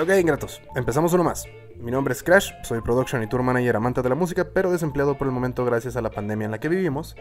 [0.00, 1.46] Ok, ingratos, empezamos uno más.
[1.78, 5.16] Mi nombre es Crash, soy production y tour manager amante de la música, pero desempleado
[5.16, 7.14] por el momento gracias a la pandemia en la que vivimos.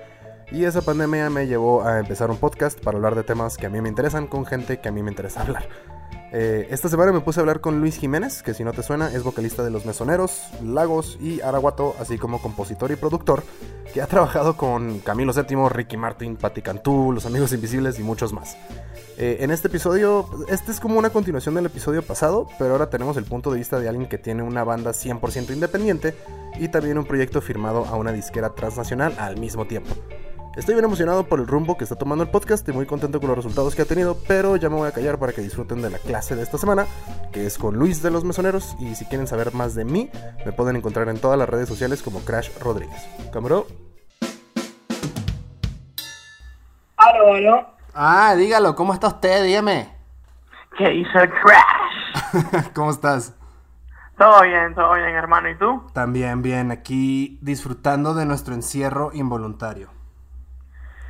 [0.52, 3.70] Y esa pandemia me llevó a empezar un podcast para hablar de temas que a
[3.70, 5.70] mí me interesan con gente que a mí me interesa hablar.
[6.36, 9.14] Eh, esta semana me puse a hablar con Luis Jiménez, que si no te suena
[9.14, 13.44] es vocalista de Los Mesoneros, Lagos y Araguato, así como compositor y productor,
[13.94, 18.34] que ha trabajado con Camilo VII, Ricky Martin, Patti Cantú, Los Amigos Invisibles y muchos
[18.34, 18.58] más.
[19.16, 23.16] Eh, en este episodio, este es como una continuación del episodio pasado, pero ahora tenemos
[23.18, 26.16] el punto de vista de alguien que tiene una banda 100% independiente
[26.60, 29.94] y también un proyecto firmado a una disquera transnacional al mismo tiempo.
[30.56, 33.28] Estoy bien emocionado por el rumbo que está tomando el podcast y muy contento con
[33.28, 35.90] los resultados que ha tenido, pero ya me voy a callar para que disfruten de
[35.90, 36.86] la clase de esta semana,
[37.32, 40.12] que es con Luis de los Mesoneros, y si quieren saber más de mí,
[40.46, 43.04] me pueden encontrar en todas las redes sociales como Crash Rodríguez.
[43.32, 43.64] ¿Cámara?
[46.98, 47.68] Aló, aló.
[47.96, 49.44] Ah, dígalo, ¿cómo está usted?
[49.44, 49.90] Dígame.
[50.78, 52.70] ¿Qué hizo el Crash?
[52.76, 53.34] ¿Cómo estás?
[54.20, 55.50] Todo bien, todo bien, hermano.
[55.50, 55.82] ¿Y tú?
[55.94, 60.03] También bien, aquí disfrutando de nuestro encierro involuntario.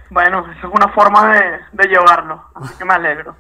[0.10, 3.36] Bueno, eso es una forma de, de llevarlo, así que me alegro.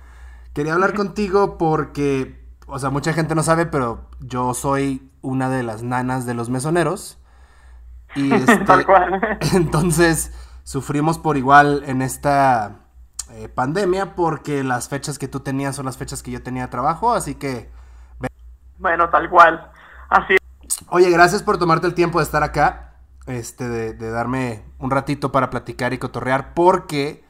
[0.53, 5.64] Quería hablar contigo porque, o sea, mucha gente no sabe, pero yo soy una de
[5.64, 7.20] las nanas de los mesoneros.
[8.16, 9.39] Y este, Tal cual.
[9.53, 10.31] entonces
[10.64, 12.83] sufrimos por igual en esta
[13.31, 16.67] eh, pandemia porque las fechas que tú tenías son las fechas que yo tenía de
[16.70, 17.72] trabajo, así que...
[18.77, 19.72] Bueno, tal cual.
[20.09, 20.38] Así
[20.89, 22.92] Oye, gracias por tomarte el tiempo de estar acá,
[23.28, 27.24] este, de, de darme un ratito para platicar y cotorrear, porque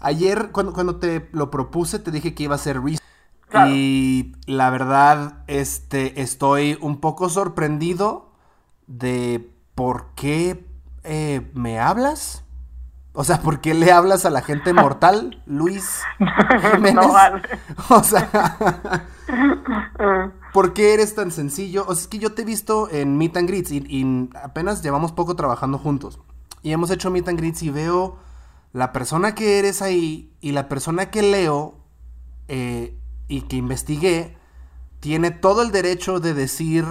[0.00, 2.80] ayer cuando, cuando te lo propuse te dije que iba a ser.
[3.48, 3.70] Claro.
[3.72, 8.32] Y la verdad, este, estoy un poco sorprendido
[8.86, 10.66] de por qué
[11.04, 12.42] eh, me hablas.
[13.18, 16.02] O sea, ¿por qué le hablas a la gente mortal, Luis
[16.72, 16.94] Jiménez?
[16.94, 17.42] no vale.
[17.88, 19.06] O sea,
[20.52, 21.86] ¿por qué eres tan sencillo?
[21.88, 24.82] O sea, es que yo te he visto en Meet and Greets y, y apenas
[24.82, 26.20] llevamos poco trabajando juntos.
[26.62, 28.18] Y hemos hecho Meet and Greets y veo
[28.74, 31.78] la persona que eres ahí y la persona que leo
[32.48, 32.98] eh,
[33.28, 34.36] y que investigué
[35.00, 36.84] tiene todo el derecho de decir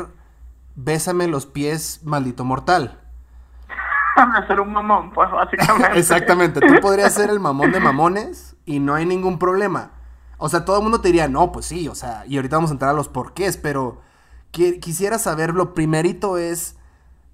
[0.74, 3.05] bésame los pies, maldito mortal.
[4.16, 6.00] De ser un mamón, pues básicamente.
[6.00, 9.92] Exactamente, tú podrías ser el mamón de mamones y no hay ningún problema.
[10.38, 12.72] O sea, todo el mundo te diría, no, pues sí, o sea, y ahorita vamos
[12.72, 14.02] a entrar a los porqués, pero
[14.52, 16.78] qui- quisiera saber, lo primerito es,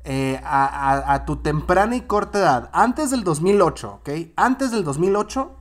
[0.04, 4.10] eh, a, a- a tu temprana y corta edad, antes del 2008, ¿ok?
[4.36, 5.52] Antes del 2008,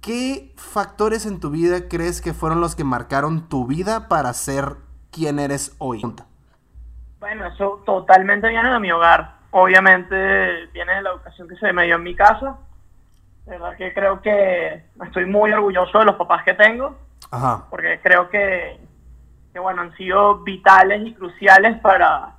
[0.00, 4.76] ¿qué factores en tu vida crees que fueron los que marcaron tu vida para ser
[5.10, 6.00] quien eres hoy?
[7.20, 9.37] Bueno, eso totalmente viene de mi hogar.
[9.50, 12.56] Obviamente viene de la educación que se me dio en mi casa.
[13.46, 16.98] De verdad que creo que estoy muy orgulloso de los papás que tengo.
[17.30, 18.78] Ajá, porque creo que,
[19.52, 22.30] que, bueno, han sido vitales y cruciales para,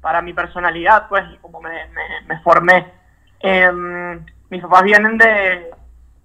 [0.00, 2.92] para mi personalidad, pues, y como me, me, me formé.
[3.40, 5.70] Em, mis papás vienen de,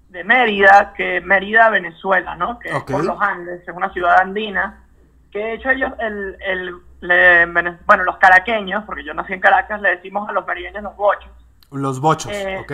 [0.10, 2.60] de Mérida, que Mérida, Venezuela, ¿no?
[2.60, 2.90] Que Ok.
[2.90, 4.84] es por los Andes, es una ciudad andina,
[5.32, 7.46] que de hecho ellos, el, el, le-
[7.86, 11.32] bueno, los caraqueños, porque yo nací en Caracas, le decimos a los merideños los bochos.
[11.72, 12.72] los bochos, Eh, ¿ok?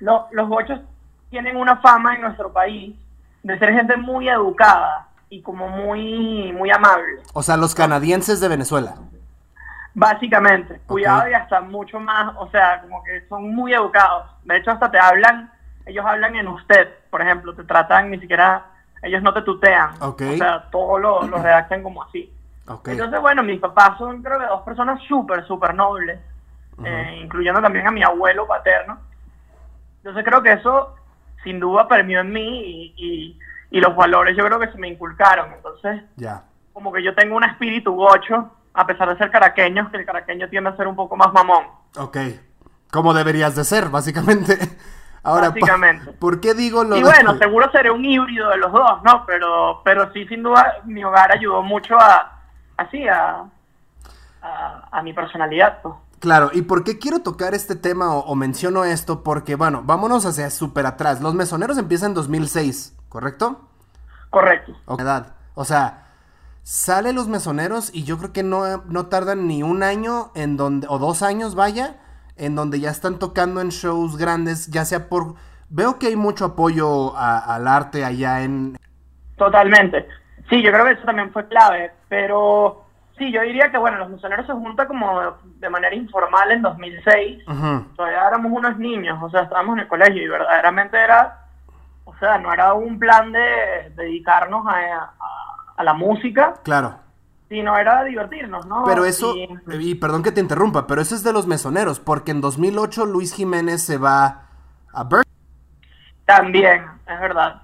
[0.00, 0.80] Lo- los bochos
[1.28, 2.96] tienen una fama en nuestro país
[3.42, 7.20] de ser gente muy educada y como muy, muy amable.
[7.34, 8.94] O sea, los canadienses de Venezuela.
[9.92, 14.26] Básicamente, cuidado y hasta mucho más, o sea, como que son muy educados.
[14.44, 15.50] De hecho, hasta te hablan,
[15.84, 18.66] ellos hablan en usted, por ejemplo, te tratan ni siquiera,
[19.02, 19.90] ellos no te tutean.
[20.00, 20.22] Ok.
[20.34, 22.32] O sea, todo lo, lo redactan como así.
[22.72, 22.88] Ok.
[22.88, 26.20] Entonces, bueno, mis papás son creo que dos personas súper, súper nobles,
[26.84, 28.98] eh, incluyendo también a mi abuelo paterno.
[29.98, 30.94] Entonces creo que eso
[31.42, 33.38] sin duda permeó en mí y, y-
[33.72, 35.52] y los valores yo creo que se me inculcaron.
[35.52, 36.42] Entonces, Ya.
[36.72, 40.48] como que yo tengo un espíritu gocho, a pesar de ser caraqueño, que el caraqueño
[40.48, 41.64] tiende a ser un poco más mamón.
[41.98, 42.16] Ok.
[42.92, 44.56] Como deberías de ser, básicamente.
[45.22, 46.12] Ahora, Básicamente.
[46.12, 49.26] ¿por qué digo lo Y de- bueno, seguro seré un híbrido de los dos, ¿no?
[49.26, 52.39] Pero, pero sí, sin duda, mi hogar ayudó mucho a,
[52.80, 53.44] así, a,
[54.42, 55.94] a, a mi personalidad, pues.
[56.18, 59.22] Claro, ¿y por qué quiero tocar este tema o, o menciono esto?
[59.22, 61.20] Porque, bueno, vámonos hacia súper atrás.
[61.22, 63.68] Los mesoneros empiezan en 2006, ¿correcto?
[64.28, 64.72] Correcto.
[64.84, 65.34] O edad.
[65.54, 66.06] O sea,
[66.62, 70.86] sale los mesoneros y yo creo que no, no tardan ni un año en donde,
[70.90, 71.96] o dos años, vaya,
[72.36, 75.36] en donde ya están tocando en shows grandes, ya sea por...
[75.70, 78.76] Veo que hay mucho apoyo a- al arte allá en...
[79.38, 80.06] Totalmente.
[80.50, 82.84] Sí, yo creo que eso también fue clave, pero
[83.16, 87.46] sí, yo diría que, bueno, los misioneros se juntan como de manera informal en 2006.
[87.48, 87.84] Ujú.
[87.96, 91.38] Todavía éramos unos niños, o sea, estábamos en el colegio y verdaderamente era,
[92.04, 95.14] o sea, no era un plan de dedicarnos a, a-
[95.76, 96.98] a la música, Claro.
[97.48, 98.82] sino era divertirnos, ¿no?
[98.84, 99.48] Pero eso, Y-
[99.78, 103.32] y perdón que te interrumpa, pero eso es de los mesoneros, porque en 2008 Luis
[103.34, 104.42] Jiménez se va
[104.92, 105.24] a Berkeley.
[106.24, 107.62] También, es verdad.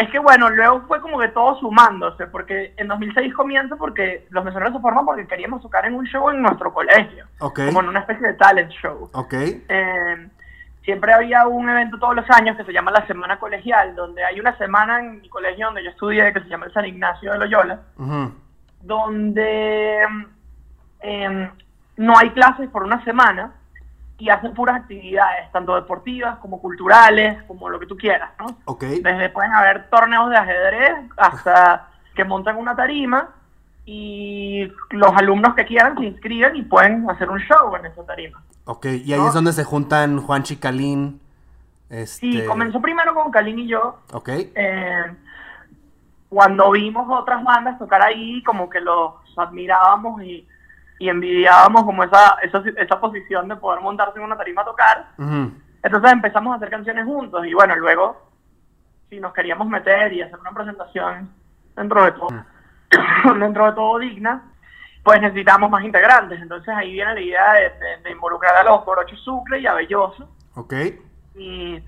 [0.00, 4.42] Es que bueno, luego fue como que todo sumándose, porque en 2006 comienza porque los
[4.42, 7.60] mesoneros se forman porque queríamos tocar en un show en nuestro colegio, Ok.
[7.66, 9.10] como en una especie de talent show.
[9.12, 9.34] Ok.
[9.34, 10.28] Eh,
[10.84, 14.40] siempre había un evento todos los años que se llama la Semana Colegial, donde hay
[14.40, 17.38] una semana en mi colegio donde yo estudié que se llama el San Ignacio de
[17.38, 18.32] Loyola, Ujú.
[18.80, 19.98] donde
[21.00, 21.50] em,
[21.98, 23.52] no hay clases por una semana
[24.20, 28.58] y hacen puras actividades, tanto deportivas como culturales, como lo que tú quieras, ¿no?
[28.66, 28.82] Ok.
[28.82, 33.30] Desde pueden haber torneos de ajedrez hasta que montan una tarima
[33.86, 38.42] y los alumnos que quieran se inscriben y pueden hacer un show en esa tarima.
[38.66, 38.86] Ok.
[38.86, 39.28] Y ahí ¿no?
[39.28, 41.20] es donde se juntan Juan Chicalín.
[41.88, 42.20] Este...
[42.20, 44.00] Sí, comenzó primero con Kalin y yo.
[44.12, 44.28] Ok.
[44.28, 45.16] eh,
[46.28, 50.46] cuando vimos otras bandas tocar ahí, como que los admirábamos y,
[51.00, 55.08] y envidiábamos como esa, esa, esa posición de poder montarse en una tarima a tocar.
[55.18, 55.50] Ujú.
[55.82, 58.30] Entonces empezamos a hacer canciones juntos y bueno, luego
[59.08, 61.30] si nos queríamos meter y hacer una presentación
[61.74, 62.28] dentro de todo,
[63.38, 64.42] dentro de todo digna,
[65.02, 66.38] pues necesitamos más integrantes.
[66.40, 69.72] Entonces ahí viene la idea de, de- de involucrar a los Corocho Sucre y a
[69.74, 70.74] Belloso Ok.
[71.34, 71.82] y,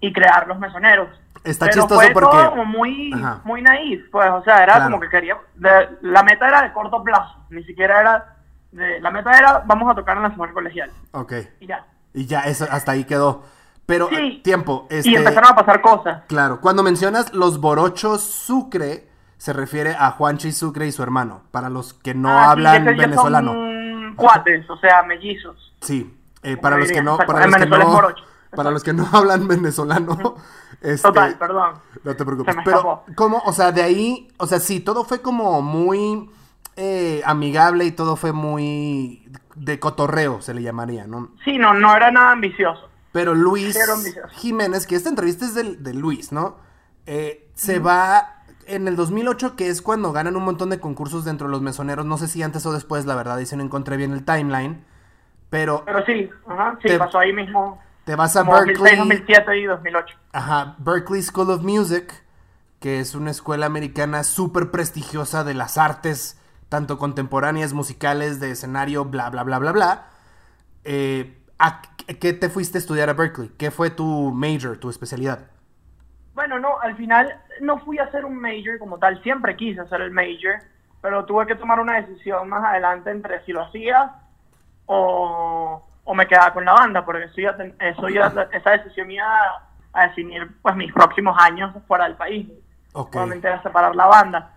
[0.00, 1.08] y crear los mesoneros.
[1.42, 2.28] Está Pero chistoso fue porque...
[2.30, 3.40] todo como muy, Ajá.
[3.44, 4.84] muy naif, pues, o sea, era Claro.
[4.92, 8.36] como que quería, de- la meta era de corto plazo, ni siquiera era,
[8.74, 11.32] de, la meta era vamos a tocar en la semana colegial Ok.
[11.60, 11.86] y ya.
[12.12, 13.42] Y ya, eso, hasta ahí quedó.
[13.86, 14.14] Pero, Sí.
[14.16, 14.86] eh, tiempo.
[14.88, 15.10] Este...
[15.10, 16.22] Y empezaron a pasar cosas.
[16.28, 21.68] Claro, cuando mencionas los borochos Sucre, se refiere a Juanchi Sucre y su hermano, para
[21.68, 23.52] los que no Ah, sí, hablan ellos venezolano.
[23.52, 25.74] Son cuates, o sea, mellizos.
[25.80, 28.92] Sí, eh, para los que no, para los que Venezuela es no, para los que
[28.92, 30.36] no hablan venezolano,
[30.80, 31.74] este, Total, perdón.
[32.04, 32.56] no te preocupes.
[32.64, 33.02] Pero.
[33.16, 33.42] ¿cómo?
[33.44, 36.30] O sea, de ahí, o sea, sí, todo fue como muy
[36.76, 41.30] eh, amigable y todo fue muy de cotorreo, se le llamaría, ¿no?
[41.44, 42.88] Sí, no, no era nada ambicioso.
[43.12, 44.28] Pero Luis ambicioso.
[44.34, 46.56] Jiménez, que esta entrevista es del- de, Luis, ¿no?
[47.06, 51.46] Eh, se va en el 2008, que es cuando ganan un montón de concursos dentro
[51.46, 52.04] de los mesoneros.
[52.06, 54.84] No sé si antes o después, la verdad, y si no encontré bien el timeline.
[55.50, 57.80] Pero Pero sí, ajá, sí, Te- pasó ahí mismo.
[58.04, 60.16] te vas a Como 2006, Berkeley, 2007 y 2008.
[60.32, 62.24] ajá, Berkeley School of Music,
[62.80, 66.40] que es una escuela americana súper prestigiosa de las artes,
[66.74, 70.06] tanto contemporáneas, musicales, de escenario, bla, bla, bla, bla, bla.
[70.82, 71.82] Eh, ¿A
[72.20, 73.50] qué te fuiste a estudiar a Berkeley?
[73.56, 75.38] ¿Qué fue tu major, tu especialidad?
[76.34, 80.00] Bueno, no, al final no fui a hacer un major como tal, siempre quise hacer
[80.00, 80.56] el major,
[81.00, 84.16] pero tuve que tomar una decisión más adelante entre si lo hacía
[84.86, 89.62] o, o me quedaba con la banda, porque eso ya eso ya- esa decisión iba
[89.92, 92.48] a, definir pues mis próximos años fuera del país.
[92.94, 93.14] Ok.
[93.14, 94.53] Obviamente era separar la banda.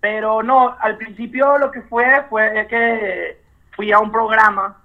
[0.00, 3.42] Pero no, al principio lo que fue fue que
[3.74, 4.76] fui a un programa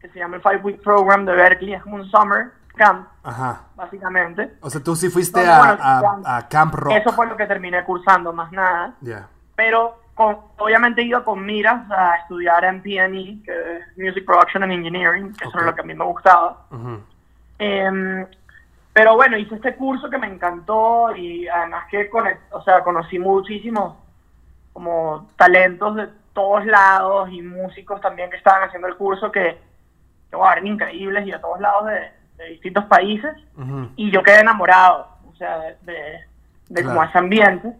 [0.00, 3.62] que se llama el Five Week Program de Berkeley, es como un summer camp, Ajá.
[3.74, 4.52] básicamente.
[4.60, 6.92] O sea, tú sí fuiste a, bueno, a- Camp- a Camp Rock.
[6.96, 8.92] Eso fue lo que terminé cursando, más nada.
[9.00, 9.26] Ya.
[9.56, 14.72] Pero con- obviamente iba con miras a estudiar en PNE, que es Music Production and
[14.72, 15.60] Engineering, que eso Ok.
[15.60, 16.66] es lo que a mí me gustaba.
[17.58, 18.26] Em,
[18.92, 23.18] pero bueno, hice este curso que me encantó y además que conect- o sea, conocí
[23.18, 23.96] muchísimos
[24.76, 29.58] como talentos de todos lados y músicos también que estaban haciendo el curso que,
[30.30, 33.32] que eran increíbles y de todos lados de, de distintos países
[33.96, 36.18] y yo quedé enamorado, o sea, de, de,
[36.68, 37.08] de como Claro.
[37.08, 37.72] ese ambiente.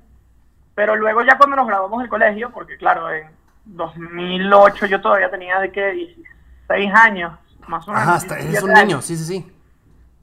[0.74, 3.28] Pero luego ya cuando nos graduamos del colegio, porque claro, en
[3.66, 7.32] 2008 yo todavía tenía de que 16 años,
[7.68, 8.04] más o menos.
[8.06, 8.86] Ajá, hasta 17 un años.
[8.86, 9.52] niño, sí, sí, sí.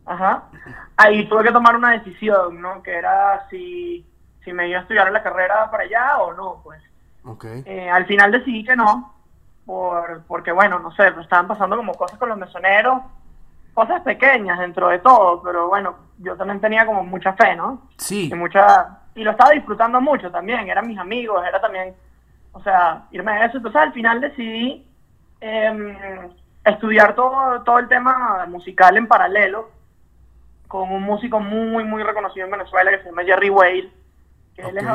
[0.08, 0.46] Ajá.
[0.98, 2.82] Ahí tuve que tomar una decisión, ¿no?
[2.82, 4.04] Que era si,
[4.44, 6.82] si me iba a estudiar la carrera para allá o no, pues.
[7.26, 7.46] Ok.
[7.66, 9.14] Eh, al final decidí que no,
[9.66, 13.02] por, porque bueno, no sé, me estaban pasando como cosas con los mesoneros,
[13.74, 17.90] cosas pequeñas dentro de todo, pero bueno, yo también tenía como mucha fe, ¿no?
[17.98, 21.94] Sí, Y mucha y lo estaba disfrutando mucho también, eran mis amigos, era también,
[22.52, 23.58] o sea, irme a eso.
[23.58, 24.88] Entonces al final decidí
[25.40, 25.96] em,
[26.66, 29.70] estudiar todo, todo el tema musical en paralelo
[30.68, 33.92] con un músico muy, muy reconocido en Venezuela que se llama Jerry Whale,
[34.56, 34.86] que él es,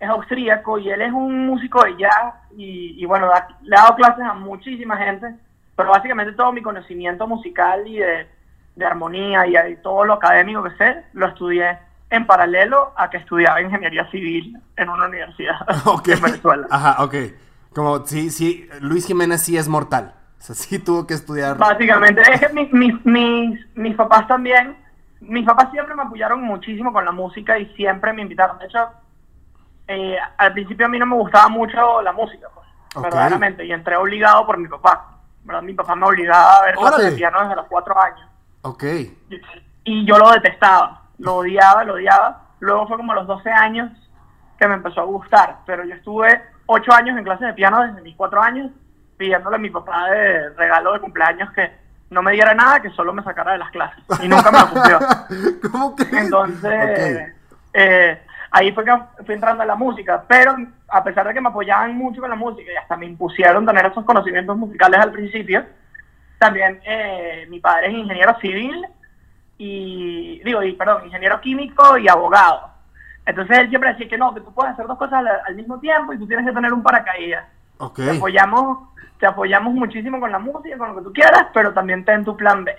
[0.00, 3.82] es austríaco y él es un músico de jazz y, y bueno, da- le ha
[3.82, 5.34] dado clases a muchísima gente,
[5.76, 8.26] pero básicamente todo mi conocimiento musical y de,
[8.76, 11.78] de armonía y, de todo lo académico que sé, lo estudié
[12.10, 15.56] en paralelo a que estudiaba ingeniería civil en una universidad
[15.86, 16.08] ok.
[16.08, 16.66] en Venezuela.
[16.70, 17.14] Ajá, ok.
[17.74, 20.14] Como, sí, sí, Luis Jiménez sí es mortal.
[20.38, 21.56] O sea, sí tuvo que estudiar.
[21.56, 24.74] Básicamente, es que mi- mi- mis, mis papás también,
[25.20, 28.58] mis papás siempre me apoyaron muchísimo con la música y siempre me invitaron.
[28.58, 28.88] De hecho,
[29.88, 32.66] eh, al principio a mí no me gustaba mucho la música, pues,
[33.02, 35.06] verdaderamente, y entré obligado por mi papá.
[35.42, 35.62] ¿verdad?
[35.62, 38.28] Mi papá me obligaba a ver de piano desde los cuatro años.
[38.62, 38.82] Ok.
[38.84, 39.40] Y-
[39.84, 42.42] Y yo lo detestaba, lo odiaba, lo odiaba.
[42.60, 43.90] Luego fue como a los 12 años
[44.58, 48.02] que me empezó a gustar, pero yo estuve 8 años en clases de piano desde
[48.02, 48.70] mis 4 años,
[49.16, 51.72] pidiéndole a mi papá de regalo de cumpleaños que
[52.10, 54.02] no me diera nada, que solo me sacara de las clases.
[54.22, 54.98] Y nunca me lo cumplió.
[55.70, 56.04] ¿Cómo que?
[56.10, 57.32] Entonces,
[57.72, 58.92] eh, ahí fue que
[59.24, 60.56] fui entrando a la música, pero
[60.88, 63.86] a pesar de que me apoyaban mucho con la música y hasta me impusieron tener
[63.86, 65.64] esos conocimientos musicales al principio,
[66.38, 68.84] también eh, mi padre es ingeniero civil
[69.56, 72.70] y, digo, y, perdón, ingeniero químico y abogado.
[73.24, 75.78] Entonces él siempre decía que no, que tú puedes hacer dos cosas al, al mismo
[75.78, 77.44] tiempo y tú tienes que tener un paracaídas.
[77.78, 77.96] Ok.
[77.96, 78.89] Te apoyamos,
[79.20, 82.36] te apoyamos muchísimo con la música, con lo que tú quieras, pero también ten tu
[82.36, 82.74] plan B.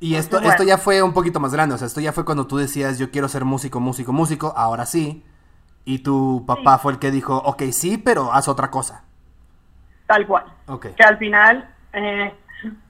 [0.00, 2.46] Y esto, esto ya fue un poquito más grande, o sea, esto ya fue cuando
[2.46, 5.24] tú decías, yo quiero ser músico, músico, músico, ahora sí.
[5.84, 6.82] Y tu papá Sí.
[6.82, 9.02] fue el que dijo, ok, sí, pero haz otra cosa.
[10.06, 10.44] Tal cual.
[10.96, 12.32] Que al final eh,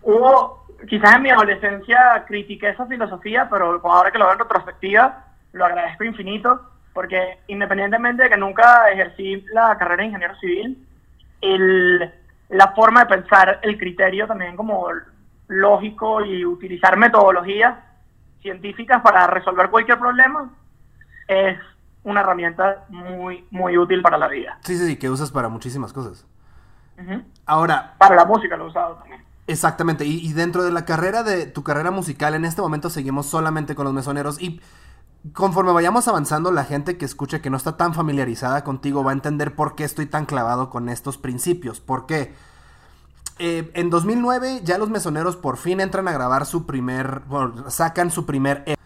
[0.03, 5.25] hubo, quizás en mi adolescencia critiqué esa filosofía, pero ahora que lo veo en retrospectiva,
[5.53, 6.61] lo agradezco infinito,
[6.93, 10.87] porque independientemente de que nunca ejercí la carrera de ingeniero civil,
[11.41, 12.13] el,
[12.49, 14.87] la forma de pensar, el criterio también como
[15.49, 17.77] lógico y utilizar metodologías
[18.43, 20.51] científicas para resolver cualquier problema
[21.27, 21.59] es
[22.05, 24.59] una herramienta muy, muy útil para la vida.
[24.63, 26.27] Sí, sí, sí, que usas para muchísimas cosas.
[27.47, 29.23] Ahora, Para la música lo he usado también.
[29.47, 33.27] exactamente, y, y dentro de la carrera de tu carrera musical, en este momento seguimos
[33.27, 34.61] solamente con los mesoneros y
[35.33, 39.15] conforme vayamos avanzando, la gente que escuche que no está tan familiarizada contigo va a
[39.15, 41.81] entender por qué estoy tan clavado con estos principios.
[41.81, 42.35] ¿Por qué?
[43.39, 48.11] Eh, en 2009 ya los mesoneros por fin entran a grabar su primer, bueno, sacan
[48.11, 48.79] su primer EP.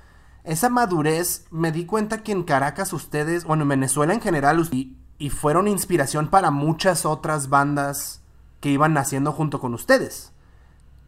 [0.44, 4.96] Esa madurez me di cuenta que en Caracas ustedes, bueno, en Venezuela en general, y,
[5.18, 8.22] y fueron inspiración para muchas otras bandas
[8.60, 10.32] que iban naciendo junto con ustedes.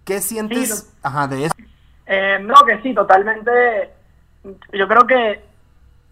[0.04, 1.54] ¿Qué sientes Sí, ajá, de eso?
[2.06, 3.50] Eh, no, que sí, totalmente.
[4.72, 5.44] Yo creo que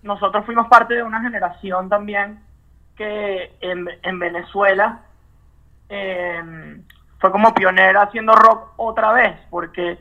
[0.02, 2.40] nosotros fuimos parte de una generación también
[2.96, 5.00] que en, en Venezuela
[5.88, 6.42] eh,
[7.18, 9.98] fue como pionera haciendo rock otra vez, porque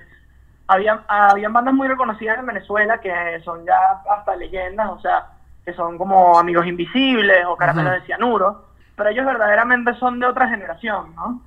[0.68, 3.78] había, habían bandas muy reconocidas en Venezuela que son ya
[4.10, 5.28] hasta leyendas, o sea,
[5.66, 10.48] que son como Amigos Invisibles o Caramelos de Cianuro, pero ellos verdaderamente son de otra
[10.48, 11.42] generación, ¿no?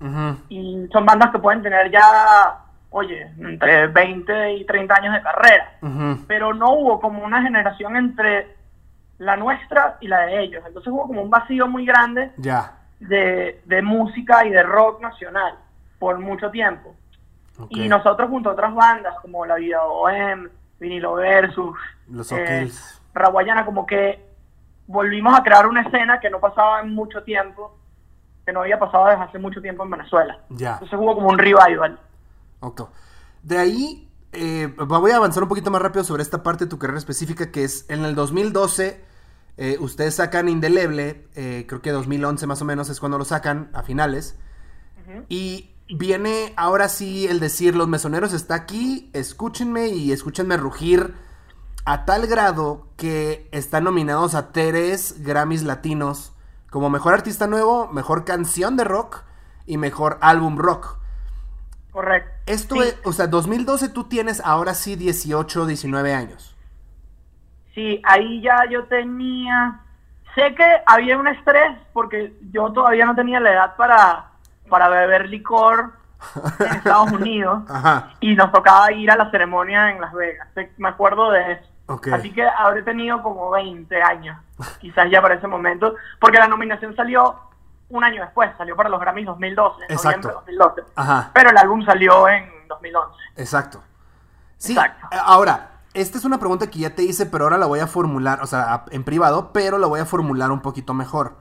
[0.48, 2.58] Y son bandas que pueden tener ya,
[2.94, 6.24] oye, entre 20 y 30 años de carrera, ujú.
[6.28, 8.54] pero no hubo como una generación entre
[9.18, 12.30] la nuestra y la de ellos, entonces hubo como un vacío muy grande
[13.00, 15.54] de, de música y de rock nacional
[15.98, 16.94] por mucho tiempo.
[17.58, 17.66] ok.
[17.70, 20.48] Y nosotros junto a otras bandas como La Vida Bohem,
[20.78, 21.76] Vinilo Versus,
[22.08, 22.70] Los eh.
[23.12, 24.24] Raguayana, como que
[24.86, 27.76] volvimos a crear una escena que no pasaba en mucho tiempo,
[28.46, 30.38] que no había pasado desde hace mucho tiempo en Venezuela.
[30.48, 31.98] Entonces hubo como un revival.
[32.64, 32.88] Ok.
[33.42, 36.78] De ahí, eh, voy a avanzar un poquito más rápido sobre esta parte de tu
[36.78, 39.04] carrera específica, que es en el 2012,
[39.58, 43.70] eh, ustedes sacan Indeleble, eh, creo que 2011 más o menos es cuando lo sacan,
[43.74, 44.36] a finales,
[45.28, 51.14] y viene ahora sí el decir, los mesoneros está aquí, escúchenme y escúchenme rugir
[51.84, 56.32] a tal grado que están nominados a tres Grammys latinos
[56.70, 59.24] como mejor artista nuevo, mejor canción de rock
[59.66, 61.03] y mejor álbum rock.
[61.94, 62.30] Correcto.
[62.46, 62.80] Esto Sí.
[62.88, 66.56] es, o sea, 2012 tú tienes ahora sí 18, 19 años.
[67.74, 69.80] Sí, ahí ya yo tenía...
[70.34, 74.24] Sé que había un estrés porque yo todavía no tenía la edad para,
[74.68, 75.92] para beber licor
[76.58, 78.10] en Estados Unidos Ajá.
[78.18, 80.48] y nos tocaba ir a la ceremonia en Las Vegas.
[80.76, 81.70] Me acuerdo de eso.
[82.12, 84.36] Así que habré tenido como 20 años,
[84.80, 87.38] quizás ya para ese momento, porque la nominación salió
[87.88, 90.28] un año después, salió para los Grammys 2012, en Exacto.
[90.28, 90.92] noviembre de 2012.
[90.96, 91.30] Ajá.
[91.34, 93.16] Pero el álbum salió en 2011.
[93.36, 93.82] Exacto.
[94.56, 94.72] Sí.
[94.72, 95.06] Exacto.
[95.12, 97.86] eh, Ahora, esta es una pregunta que ya te hice, pero ahora la voy a
[97.86, 101.36] formular, o sea, en privado, pero la voy a formular un poquito mejor.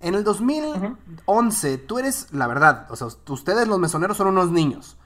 [0.00, 4.98] En el 2011, tú eres, la verdad, o sea, ustedes los mesoneros son unos niños.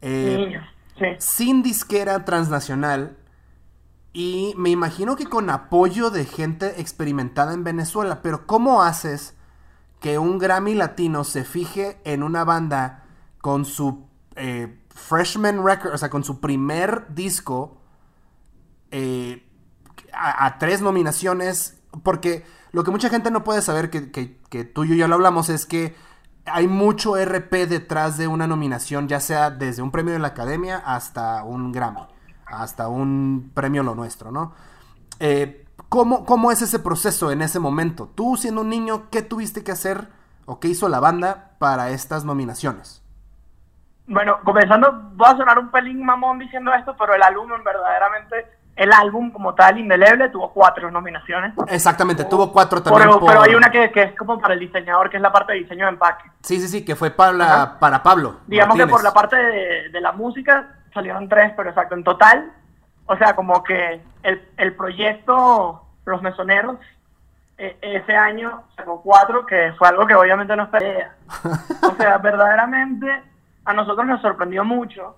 [0.00, 0.64] Eh, Niños,
[0.98, 1.06] sí.
[1.18, 3.16] sin disquera transnacional
[4.12, 9.36] y me imagino que con apoyo de gente experimentada en Venezuela, pero ¿cómo haces
[10.02, 13.04] que un Grammy latino se fije en una banda
[13.40, 14.06] con su
[14.36, 17.78] eh, freshman record, o sea, con su primer disco
[18.90, 19.48] eh,
[20.12, 21.78] a, tres nominaciones?
[22.02, 25.08] Porque lo que mucha gente no puede saber, que, que- que tú y yo ya
[25.08, 25.94] lo hablamos, es que
[26.44, 30.78] hay mucho RP detrás de una nominación, ya sea desde un premio de la academia
[30.78, 32.02] hasta un Grammy,
[32.46, 34.52] hasta un premio lo nuestro, ¿no?
[35.20, 38.10] Eh, ¿cómo, ¿cómo es ese proceso en ese momento?
[38.14, 40.08] Tú siendo un niño, ¿qué tuviste que hacer
[40.46, 43.02] o qué hizo la banda para estas nominaciones?
[44.06, 48.92] Bueno, comenzando, voy a sonar un pelín mamón diciendo esto, pero el álbum verdaderamente, el
[48.92, 51.54] álbum como tal, indeleble, tuvo cuatro nominaciones.
[51.68, 53.08] Exactamente, tuvo cuatro también.
[53.08, 55.52] Pero, pero hay una que, que, es como para el diseñador, que es la parte
[55.52, 56.30] de diseño de empaque.
[56.42, 58.40] Sí, sí, sí, que fue para, para Pablo.
[58.46, 62.52] Digamos que por la parte de, de, la música salieron tres, pero exacto, en total,
[63.06, 66.78] o sea, como que el, el proyecto Los Mesoneros
[67.58, 71.12] e, ese año sacó cuatro, que fue algo que obviamente no esperaba.
[71.82, 73.22] O sea, verdaderamente
[73.64, 75.16] a nosotros nos sorprendió mucho,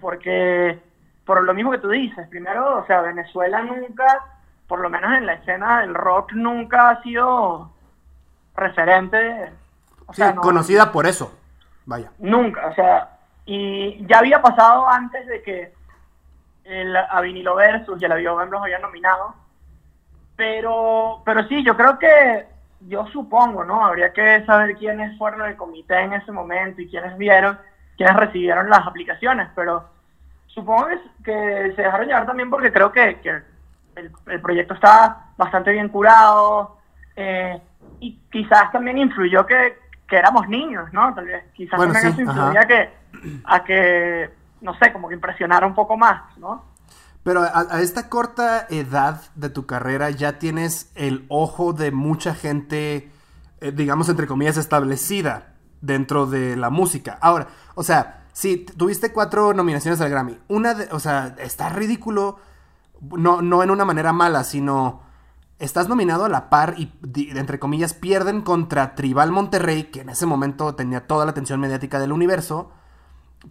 [0.00, 0.78] porque
[1.24, 4.24] por lo mismo que tú dices, primero, o sea, Venezuela nunca,
[4.66, 7.70] por lo menos en la escena del rock, nunca ha sido
[8.56, 9.52] referente.
[10.06, 11.38] O sea, conocida por eso,
[11.86, 12.10] vaya.
[12.18, 15.74] Nunca, o sea, y ya había pasado antes de que
[16.68, 19.34] el Avinilo Versus y el Avión los habían nominado,
[20.36, 22.46] pero, pero sí, yo creo que,
[22.82, 23.84] yo supongo, ¿no?
[23.84, 27.58] Habría que saber quiénes fueron el comité en ese momento y quiénes vieron
[27.98, 29.88] quienes recibieron las aplicaciones, pero
[30.46, 30.86] supongo
[31.24, 33.18] que se dejaron llevar también porque creo que,
[33.96, 36.78] el, proyecto está bastante bien curado
[37.16, 37.60] eh,
[37.98, 39.76] y quizás también influyó que,
[40.10, 41.12] éramos niños, ¿no?
[41.12, 42.90] Tal vez, quizás también eso influía que,
[43.44, 46.64] a que, no sé, como que impresionara un poco más, ¿no?
[47.22, 53.10] Pero a, esta corta edad de tu carrera ya tienes el ojo de mucha gente,
[53.60, 57.18] eh, digamos, entre comillas, establecida dentro de la música.
[57.20, 60.38] Ahora, o sea, sí, tuviste cuatro nominaciones al Grammy.
[60.48, 62.38] Una de, o sea, está ridículo,
[63.00, 65.02] no, no en una manera mala, sino
[65.58, 66.92] estás nominado a la par y,
[67.36, 71.98] entre comillas, pierden contra Tribal Monterrey, que en ese momento tenía toda la atención mediática
[71.98, 72.70] del universo.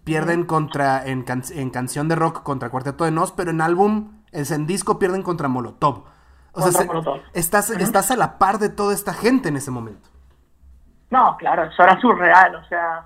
[0.04, 4.68] Pierden contra, en, canción de rock contra Cuarteto de Nos, pero en álbum, es en
[4.68, 6.06] disco, pierden contra Molotov.
[6.54, 6.88] O sea,
[7.34, 10.10] Estás, estás a la par de toda esta gente en ese momento.
[11.10, 13.06] No, claro, eso era surreal, o sea,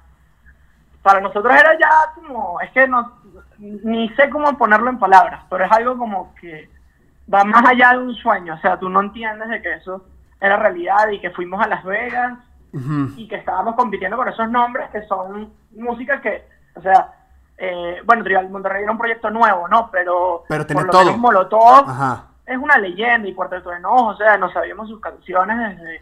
[1.01, 3.11] para nosotros era ya como, es que no,
[3.57, 6.69] ni sé cómo ponerlo en palabras, pero es algo como que
[7.31, 10.03] va más allá de un sueño, o sea, tú no entiendes de que eso
[10.39, 12.39] era realidad y que fuimos a Las Vegas
[13.17, 17.13] y que estábamos compitiendo con esos nombres que son música que, o sea,
[17.57, 19.89] eh, bueno, Trial Monterrey era un proyecto nuevo, ¿no?
[19.91, 21.05] Pero, pero por lo todo.
[21.05, 21.85] menos Molotov
[22.45, 26.01] es una leyenda y Cuarteto de Enojo, o sea, no sabíamos sus canciones desde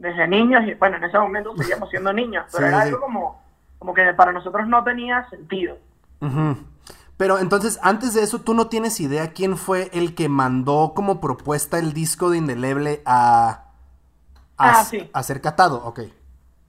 [0.00, 3.42] desde niños, y bueno, en ese momento seguíamos siendo niños, pero era algo como,
[3.78, 5.76] como que para nosotros no tenía sentido.
[7.16, 11.20] Pero entonces, antes de eso, ¿tú no tienes idea quién fue el que mandó como
[11.20, 13.64] propuesta el disco de Indeleble a,
[14.56, 15.10] a, ah, sí.
[15.12, 15.84] a ser catado?
[15.84, 16.00] Ok.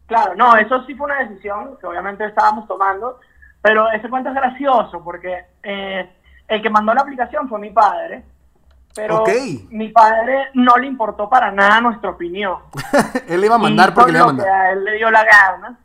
[0.07, 3.19] Claro, no, eso sí fue una decisión que obviamente estábamos tomando,
[3.61, 6.09] pero ese cuento es gracioso porque eh,
[6.47, 8.23] el que mandó la aplicación fue mi padre
[8.93, 9.23] pero
[9.69, 12.57] mi padre no le importó para nada nuestra opinión.
[13.27, 14.49] él iba a mandar porque le iba a mandar.
[14.49, 15.77] a él le dio la gana,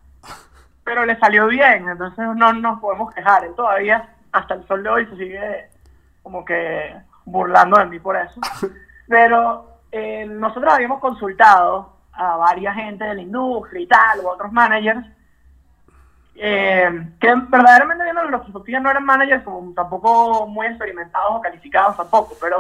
[0.83, 3.45] pero le salió bien, entonces no nos podemos quejar.
[3.45, 5.69] Él todavía, hasta el sol de hoy, se sigue
[6.23, 8.41] como que burlando de mí por eso.
[9.09, 14.51] Pero eh, nosotros habíamos consultado a varias gente de la industria y tal, o otros
[14.51, 15.07] managers,
[16.38, 21.96] eh, que verdaderamente viendo los que no eran managers como tampoco muy experimentados o calificados
[21.96, 22.59] tampoco, pero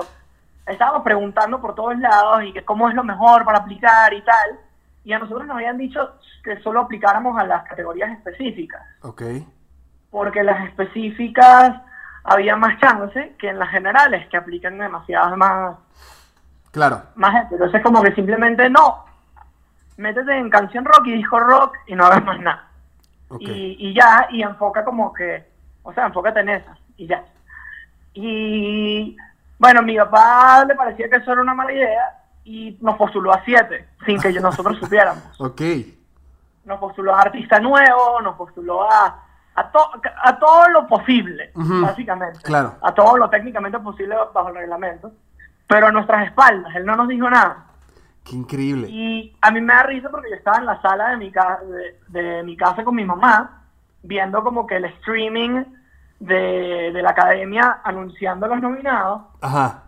[0.66, 4.58] estábamos preguntando por todos lados y que cómo es lo mejor para aplicar y tal.
[5.04, 8.82] Y a nosotros nos habían dicho que solo aplicáramos a las categorías específicas.
[9.02, 9.22] Ok.
[10.10, 11.80] Porque las específicas
[12.24, 15.76] había más chance que en las generales, que aplican demasiadas más.
[16.72, 17.02] Claro.
[17.14, 17.54] Más gente.
[17.54, 19.04] Entonces, como que simplemente no.
[19.96, 22.68] Métete en canción rock y disco rock y no hagas más nada.
[23.40, 25.44] Y, y ya, y enfoca como que.
[25.82, 27.24] O sea, enfócate en esas y ya.
[28.14, 29.16] Y
[29.58, 33.44] bueno, mi papá le parecía que eso era una mala idea y nos postuló a
[33.44, 35.40] siete, sin que nosotros supiéramos.
[35.40, 35.60] ok.
[36.64, 39.22] Nos postuló a artista nuevo, nos postuló a,
[39.54, 39.72] a,
[40.24, 42.40] a todo lo posible, básicamente.
[42.42, 42.74] Claro.
[42.82, 45.12] A todo lo técnicamente posible bajo el reglamento.
[45.68, 47.65] Pero a nuestras espaldas, él no nos dijo nada.
[48.28, 48.88] Qué increíble.
[48.90, 52.20] Y a mí me da risa porque yo estaba en la sala de mi, de,
[52.20, 53.62] de mi casa con mi mamá,
[54.02, 55.64] viendo como que el streaming
[56.20, 59.22] de, la academia anunciando los nominados.
[59.40, 59.82] Ajá.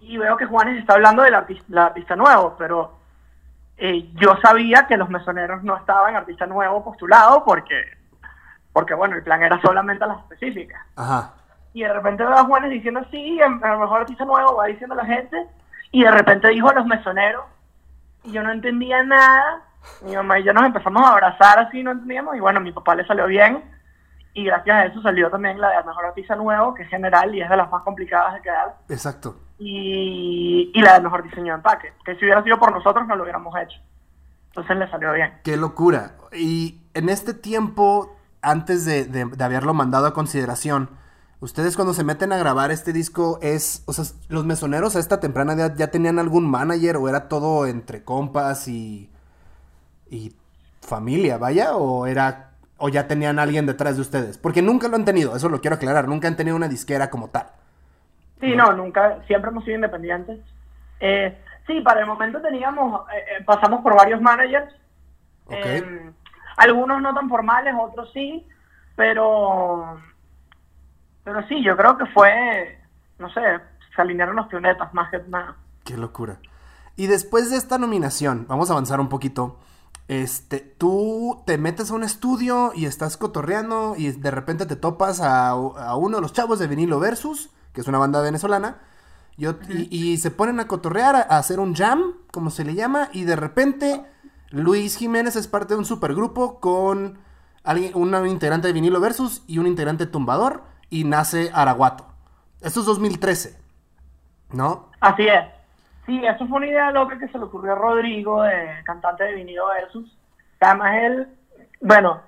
[0.00, 2.98] Y veo que Juanes está hablando del artista, artista nuevo, pero
[3.76, 7.82] eh, yo sabía que los mesoneros no estaban artista nuevo postulado porque,
[8.72, 10.82] porque bueno, el plan era solamente a las específicas.
[10.96, 11.34] Ajá.
[11.72, 14.94] Y de repente veo a Juanes diciendo, sí, a lo mejor artista nuevo, va diciendo
[14.94, 15.48] la gente,
[15.94, 17.44] y de repente dijo a los mesoneros,
[18.24, 19.62] y yo no entendía nada,
[20.02, 22.96] mi mamá y yo nos empezamos a abrazar así, no entendíamos, y bueno, mi papá
[22.96, 23.62] le salió bien,
[24.32, 27.42] y gracias a eso salió también la de Mejor Artista Nuevo, que es general y
[27.42, 28.74] es de las más complicadas de quedar.
[28.88, 29.36] Exacto.
[29.60, 33.14] Y, y la de Mejor Diseño de Empaque, que si hubiera sido por nosotros no
[33.14, 33.78] lo hubiéramos hecho.
[34.48, 35.32] Entonces le salió bien.
[35.44, 36.16] Qué locura.
[36.32, 40.90] Y en este tiempo, antes de, de, de haberlo mandado a consideración,
[41.44, 45.20] ustedes cuando se meten a grabar este disco es, o sea, los mesoneros a esta
[45.20, 49.10] temprana edad ya tenían algún manager o era todo entre compas y,
[50.10, 50.32] y
[50.80, 54.38] familia, vaya, o era o ya tenían alguien detrás de ustedes?
[54.38, 57.28] Porque nunca lo han tenido, eso lo quiero aclarar, nunca han tenido una disquera como
[57.28, 57.46] tal.
[58.40, 60.40] Sí, no, nunca, siempre hemos sido independientes.
[61.00, 64.74] Eh, sí, para el momento teníamos, eh, eh pasamos por varios managers,
[65.46, 65.78] okay.
[65.78, 66.10] eh,
[66.56, 68.46] algunos no tan formales, otros sí,
[68.96, 70.00] pero,
[71.24, 72.78] pero sí, yo creo que fue,
[73.18, 73.40] no sé,
[73.94, 75.56] se alinearon los planetas más que nada.
[75.84, 76.38] Qué locura.
[76.96, 79.58] Y después de esta nominación, vamos a avanzar un poquito
[80.08, 85.20] este, tú te metes a un estudio y estás cotorreando y de repente te topas
[85.20, 88.78] a, a uno de los chavos de Vinilo Versus, que es una banda venezolana,
[89.36, 92.74] y, y, y, se ponen a cotorrear, a, a, hacer un jam, como se le
[92.74, 94.04] llama, y de repente
[94.50, 97.18] Luis Jiménez es parte de un supergrupo con
[97.64, 102.06] alguien, un integrante de Vinilo Versus y un integrante tumbador, y nace Araguato.
[102.60, 103.58] Esto es 2013,
[104.52, 104.90] ¿no?
[105.00, 105.44] Así es.
[106.06, 109.34] Sí, eso fue una idea loca que se le ocurrió a Rodrigo, de, cantante de
[109.34, 110.16] Vinilo Versus.
[110.60, 111.28] Además, él,
[111.80, 112.20] bueno,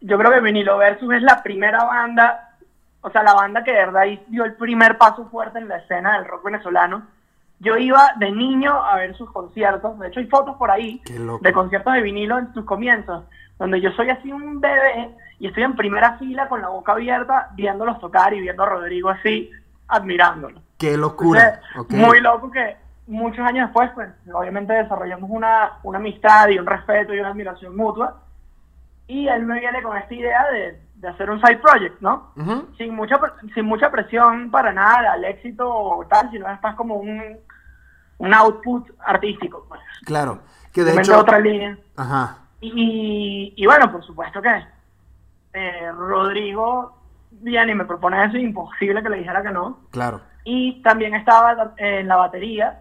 [0.00, 2.56] yo creo que Vinilo Versus es la primera banda,
[3.00, 6.18] o sea, la banda que de verdad dio el primer paso fuerte en la escena
[6.18, 7.06] del rock venezolano.
[7.60, 11.00] Yo iba de niño a ver sus conciertos, de hecho hay fotos por ahí
[11.40, 13.24] de conciertos de vinilo en sus comienzos,
[13.58, 17.50] donde yo soy así un bebé y estoy en primera fila con la boca abierta
[17.52, 19.50] viéndolos tocar y viendo a Rodrigo así,
[19.88, 20.62] admirándolo.
[20.78, 21.60] Qué locura.
[21.60, 21.98] Entonces, okay.
[21.98, 27.12] Muy loco que muchos años después, pues obviamente desarrollamos una, una amistad y un respeto
[27.12, 28.22] y una admiración mutua.
[29.06, 32.30] Y él me viene con esta idea de, de hacer un side project, ¿no?
[32.36, 32.76] Uh -huh.
[32.78, 33.20] sin, mucha,
[33.52, 37.36] sin mucha presión para nada al éxito o tal, sino es más como un,
[38.16, 39.66] un output artístico.
[39.68, 39.82] Pues.
[40.06, 40.40] Claro,
[40.72, 41.18] que de hecho...
[41.18, 41.76] otra línea.
[41.98, 42.38] Ajá.
[42.62, 44.72] Y, y bueno, por supuesto que
[45.54, 46.96] eh, Rodrigo
[47.30, 49.78] viene y me propone eso, imposible que le dijera que no.
[49.90, 50.20] Claro.
[50.44, 52.80] Y también estaba en la batería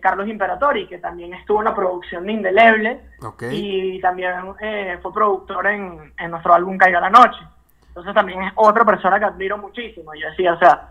[0.00, 3.96] Carlos Imperatori, que también estuvo en la producción de Indeleble okay.
[3.96, 7.40] y también eh, fue productor en, en, nuestro álbum Caiga la Noche.
[7.88, 10.12] Entonces también es otra persona que admiro muchísimo.
[10.14, 10.88] Yo decía, o sea,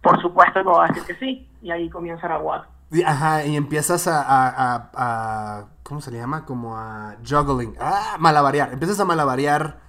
[0.00, 2.66] por supuesto que voy a decir que sí, y ahí comienza Araguato.
[3.04, 6.44] Ajá, y empiezas a, a, a, a, ¿cómo se le llama?
[6.44, 8.72] Como a juggling, ah, malabarear.
[8.72, 9.85] Empiezas a malabarear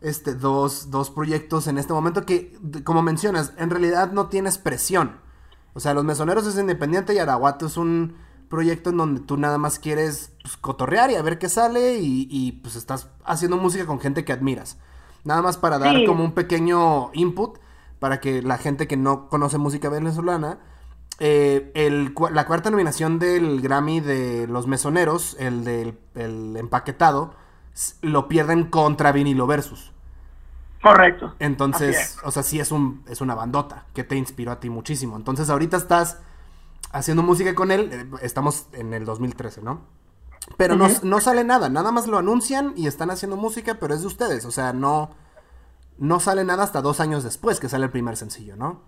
[0.00, 5.20] este, dos, dos proyectos en este momento que, como mencionas, en realidad no tienes presión.
[5.74, 8.16] O sea, Los Mesoneros es independiente y Araguato es un
[8.48, 12.26] proyecto en donde tú nada más quieres pues, cotorrear y a ver qué sale y,
[12.30, 14.76] y, pues estás haciendo música con gente que admiras.
[15.22, 16.06] Nada más para dar Sí.
[16.06, 17.58] como un pequeño input
[18.00, 20.58] para que la gente que no conoce música venezolana,
[21.20, 27.34] eh, el, la cuarta nominación del Grammy de Los Mesoneros, el del el empaquetado,
[28.02, 29.92] lo pierden contra Vinilo Versus.
[30.82, 31.34] Correcto.
[31.38, 32.18] Entonces, es.
[32.24, 35.16] o sea, sí es, un, es una bandota que te inspiró a ti muchísimo.
[35.16, 36.20] Entonces, ahorita estás
[36.92, 37.90] haciendo música con él.
[37.92, 39.80] eh, Estamos en el 2013, ¿no?
[40.56, 41.68] Pero no, no sale nada.
[41.68, 44.44] Nada más lo anuncian y están haciendo música, pero es de ustedes.
[44.46, 45.10] O sea, no,
[45.98, 48.80] no sale nada hasta dos años después que sale el primer sencillo, ¿no?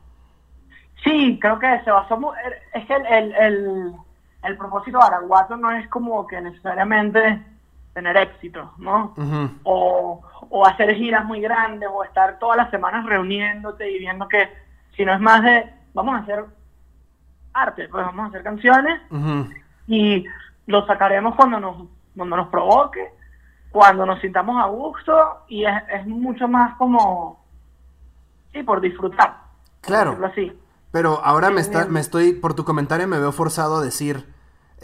[1.05, 2.19] Sí, creo que se basó.
[2.19, 2.33] mu-
[2.75, 3.93] Es que el, el, el,
[4.45, 7.45] el propósito de Araguato no es como que necesariamente
[7.95, 9.15] tener éxito, ¿no?
[9.65, 14.49] O, o hacer giras muy grandes o estar todas las semanas reuniéndote y viendo que
[14.97, 16.45] si no es más de vamos a hacer
[17.53, 19.01] arte, pues vamos a hacer canciones
[19.87, 20.25] y
[20.67, 21.77] lo sacaremos cuando nos
[22.17, 23.11] cuando nos provoque,
[23.71, 27.43] cuando nos sintamos a gusto y es, es mucho más como
[28.53, 29.37] sí, por disfrutar.
[29.81, 30.11] por Claro.
[30.11, 30.53] decirlo así.
[30.93, 31.93] Pero ahora me, está, bien.
[31.95, 34.27] me estoy, por tu comentario me veo forzado a decir,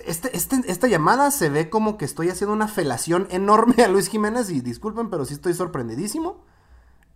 [0.06, 4.08] este, este, esta llamada se ve como que estoy haciendo una felación enorme a Luis
[4.08, 6.44] Jiménez y disculpen, pero sí estoy sorprendidísimo.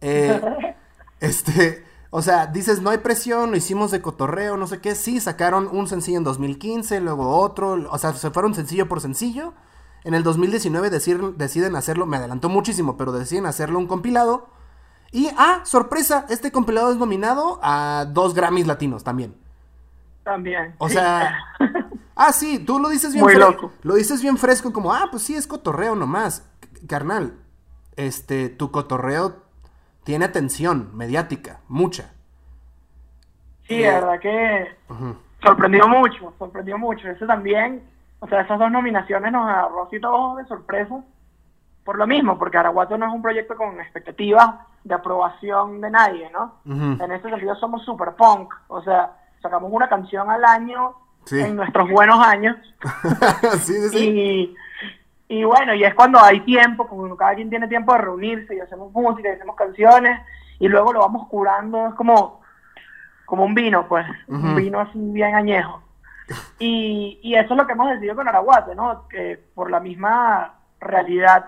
[0.00, 0.40] Eh,
[1.20, 4.94] este, o sea, dices, no hay presión, lo hicimos de cotorreo, no sé qué.
[4.94, 9.54] Sí, sacaron un sencillo en 2015, luego otro, o sea, se fueron sencillo por sencillo.
[10.04, 14.48] En el 2019 decir- deciden hacerlo, me adelantó muchísimo, pero deciden hacerlo un compilado.
[15.10, 19.34] Y, ah, sorpresa, este compilado es nominado a dos Grammys latinos también.
[20.24, 20.74] También.
[20.78, 21.36] O sea,
[22.16, 23.72] ah, sí, tú lo dices bien Muy loco.
[23.82, 26.48] Lo dices bien fresco, como, ah, pues sí, es cotorreo nomás.
[26.88, 27.34] Carnal,
[27.96, 29.42] este, tu cotorreo
[30.04, 32.12] tiene atención mediática, mucha.
[33.68, 34.76] Sí, de verdad que
[35.42, 37.08] sorprendió mucho, sorprendió mucho.
[37.08, 37.82] Eso también,
[38.20, 41.02] o sea, esas dos nominaciones nos agarró así todos de sorpresa.
[41.84, 46.30] por lo mismo, porque Araguato no es un proyecto con expectativas de aprobación de nadie,
[46.30, 46.54] ¿no?
[46.64, 50.94] En ese sentido somos super punk, o sea, sacamos una canción al año
[51.24, 51.40] Sí.
[51.40, 52.56] en nuestros buenos años
[53.60, 54.08] sí, sí, sí.
[54.08, 54.56] y,
[55.32, 58.60] y bueno, y es cuando hay tiempo, cuando cada quien tiene tiempo de reunirse y
[58.60, 60.20] hacemos música y hacemos canciones
[60.58, 62.40] y luego lo vamos curando, es como,
[63.24, 65.82] como un vino, pues, un vino así bien añejo.
[66.58, 69.08] Y, y eso es lo que hemos decidido con Araguate, ¿no?
[69.08, 71.46] Que por la misma realidad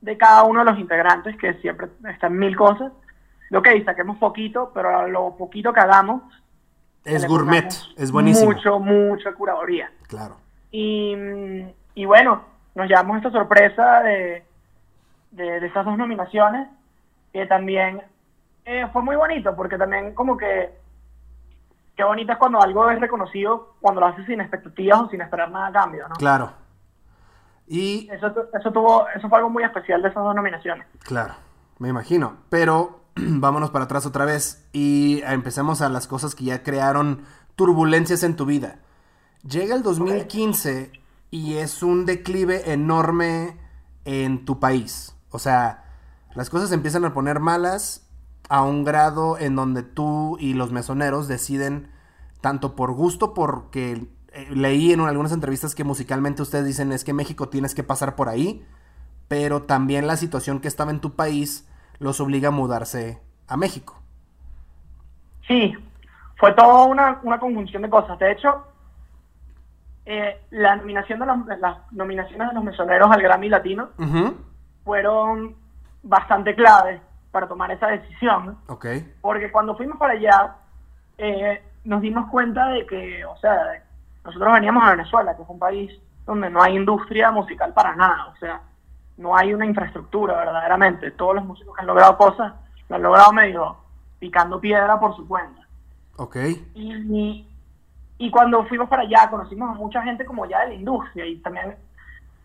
[0.00, 2.92] de cada uno de los integrantes, que siempre están mil cosas,
[3.50, 6.22] lo que saquemos poquito, pero a lo poquito que hagamos,
[7.04, 8.52] Es gourmet, es buenísimo.
[8.52, 9.90] Mucho, mucha curaduría.
[10.08, 10.36] Claro.
[10.70, 11.14] Y,
[11.94, 14.44] y bueno, nos llevamos esta sorpresa de,
[15.32, 16.68] de, de estas dos nominaciones,
[17.32, 18.02] que también
[18.64, 20.70] eh, fue muy bonito, porque también como que,
[21.96, 25.50] qué bonito es cuando algo es reconocido, cuando lo haces sin expectativas o sin esperar
[25.50, 26.14] nada a cambio, ¿no?
[26.14, 26.52] Claro.
[27.66, 30.86] Y Eso, eso, tuvo, eso fue algo muy especial de esas dos nominaciones.
[31.00, 31.34] Claro,
[31.78, 32.36] me imagino.
[32.48, 37.22] Pero vámonos para atrás otra vez y empecemos a las cosas que ya crearon
[37.56, 38.78] turbulencias en tu vida.
[39.48, 40.92] Llega el 2015
[41.30, 43.56] y es un declive enorme
[44.04, 45.14] en tu país.
[45.30, 45.84] O sea,
[46.34, 48.06] las cosas empiezan a poner malas
[48.48, 51.90] a un grado en donde tú y los mesoneros deciden,
[52.40, 57.12] tanto por gusto, porque eh, leí en algunas entrevistas que musicalmente ustedes dicen es que
[57.12, 58.64] México tienes que pasar por ahí,
[59.28, 61.66] pero también la situación que estaba en tu país
[62.02, 63.98] los obliga a mudarse a México.
[65.46, 65.74] Sí,
[66.36, 68.18] fue toda una, una conjunción de cosas.
[68.18, 68.66] De hecho,
[70.04, 73.90] eh, la nominación de los- las nominaciones de los mesoneros al Grammy Latino
[74.84, 75.54] fueron
[76.02, 78.86] bastante claves para tomar esa decisión, Ok.
[79.20, 80.56] porque cuando fuimos para allá
[81.18, 83.56] eh, nos dimos cuenta de que, o sea,
[84.24, 85.92] nosotros veníamos a Venezuela, que es un país
[86.26, 88.60] donde no hay industria musical para nada, o sea,
[89.16, 91.10] no hay una infraestructura verdaderamente.
[91.12, 92.52] Todos los músicos que han logrado cosas
[92.88, 93.76] lo han logrado medio
[94.18, 95.66] picando piedra por su cuenta.
[96.16, 96.36] Ok.
[96.74, 97.46] Y,
[98.18, 101.36] y cuando fuimos para allá conocimos a mucha gente como ya de la industria y
[101.38, 101.76] también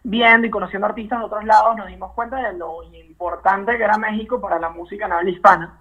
[0.04, 3.98] viendo y conociendo artistas de otros lados nos dimos cuenta de lo importante que era
[3.98, 5.78] México para la música en habla hispana.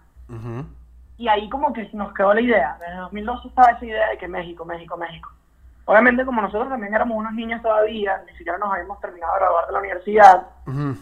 [1.17, 2.77] Y ahí como que nos quedó la idea.
[2.81, 5.31] Desde 2012 estaba esa idea de que México, México, México.
[5.89, 9.67] Obviamente como nosotros también éramos unos niños todavía, ni siquiera nos habíamos terminado de graduar
[9.67, 10.47] de la universidad,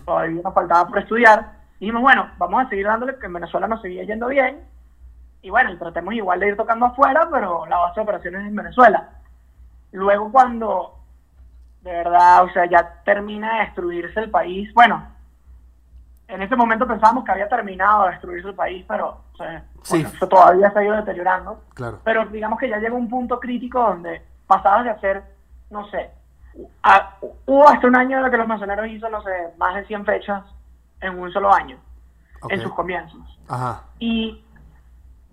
[0.04, 3.80] todavía nos faltaba por estudiar, dijimos, bueno, vamos a seguir dándole que en Venezuela nos
[3.80, 4.60] seguía yendo bien,
[5.40, 8.48] y bueno, y tratemos igual de ir tocando afuera, pero la base de operaciones es
[8.48, 9.08] en Venezuela.
[9.92, 10.98] Luego cuando,
[11.80, 15.02] de verdad, o sea, ya termina de destruirse el país, bueno,
[16.28, 20.02] en ese momento pensábamos que había terminado de destruirse el país, pero o sea, Sí.
[20.02, 21.62] bueno, eso todavía se ha ido deteriorando.
[21.74, 22.00] Claro.
[22.04, 25.22] Pero digamos que ya llegó un punto crítico donde pasabas de hacer,
[25.70, 26.10] no sé,
[26.82, 29.84] a- hubo hasta un año en el que los masoneros hizo, no sé, más de
[29.86, 30.44] 100 fechas
[31.00, 31.76] en un solo año,
[32.42, 32.52] Ok.
[32.52, 33.20] en sus comienzos.
[33.48, 33.82] Ajá.
[33.98, 34.44] Y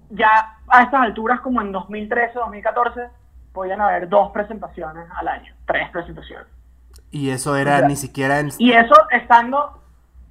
[0.09, 3.07] ya a estas alturas, como en 2013, 2014,
[3.53, 6.47] podían haber dos presentaciones al año, tres presentaciones.
[7.11, 8.49] Y eso era O sea, ni siquiera en...
[8.57, 9.81] Y eso estando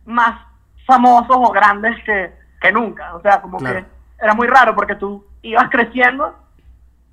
[0.07, 0.41] más
[0.87, 3.15] famosos o grandes que, que nunca.
[3.15, 3.81] O sea, como Claro.
[3.81, 6.35] que era muy raro porque tú ibas creciendo,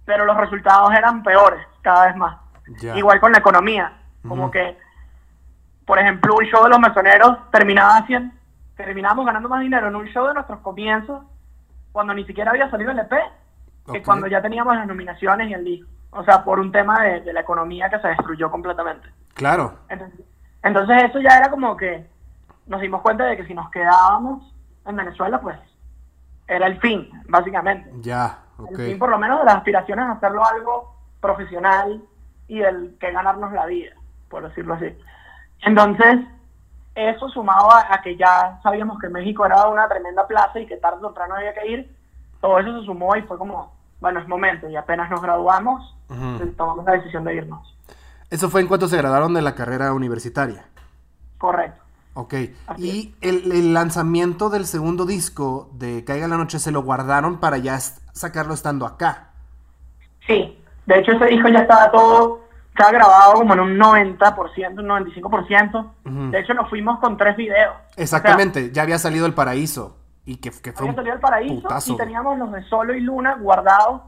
[0.08, 2.38] pero los resultados eran peores cada vez más.
[2.80, 2.98] Ya.
[2.98, 3.94] Igual con la economía.
[4.26, 4.52] Como Ujú.
[4.52, 4.78] que,
[5.86, 8.34] por ejemplo, un show de los mesoneros terminaba haciendo,
[8.78, 11.24] terminábamos ganando más dinero en un show de nuestros comienzos
[11.92, 13.12] cuando ni siquiera había salido el EP
[13.92, 15.90] que cuando ya teníamos las nominaciones y el disco.
[16.12, 19.10] O sea, por un tema de, de la economía que se destruyó completamente.
[19.34, 19.80] Claro.
[19.90, 20.26] Entonces,
[20.64, 22.06] entonces eso ya era como que
[22.66, 24.54] nos dimos cuenta de que si nos quedábamos
[24.86, 25.58] en Venezuela, pues
[26.48, 27.90] era el fin, básicamente.
[28.02, 28.40] Ya.
[28.70, 32.02] El fin por lo menos de las aspiraciones a hacerlo algo profesional
[32.48, 33.92] y el que ganarnos la vida,
[34.30, 34.98] por decirlo así.
[35.62, 36.20] Entonces,
[36.96, 40.78] eso sumado a, a que ya sabíamos que México era una tremenda plaza y que
[40.78, 41.96] tarde o temprano había que ir,
[42.42, 44.70] todo eso se sumó y fue como, bueno, es momento.
[44.70, 46.48] Y apenas nos graduamos, Ujú.
[46.58, 47.76] tomamos la decisión de irnos.
[48.30, 50.66] Eso fue en cuanto se graduaron de la carrera universitaria.
[51.38, 51.82] Correcto.
[52.18, 52.34] Ok.
[52.66, 57.40] Así Y el, el lanzamiento del segundo disco de Caiga la Noche se lo guardaron
[57.40, 59.30] para ya sacarlo estando acá.
[60.26, 64.88] Sí, de hecho ese disco ya estaba todo, estaba grabado como en un 90%, un
[65.06, 65.92] 95%.
[66.06, 66.32] Ujú.
[66.32, 67.76] De hecho nos fuimos con tres videos.
[67.96, 68.72] Exactamente.
[68.72, 69.98] ya había salido El Paraíso.
[70.26, 71.94] Y que, fue había salido el paraíso putazo.
[71.94, 74.02] y teníamos los de Solo y Luna guardados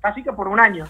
[0.00, 0.86] casi que por un año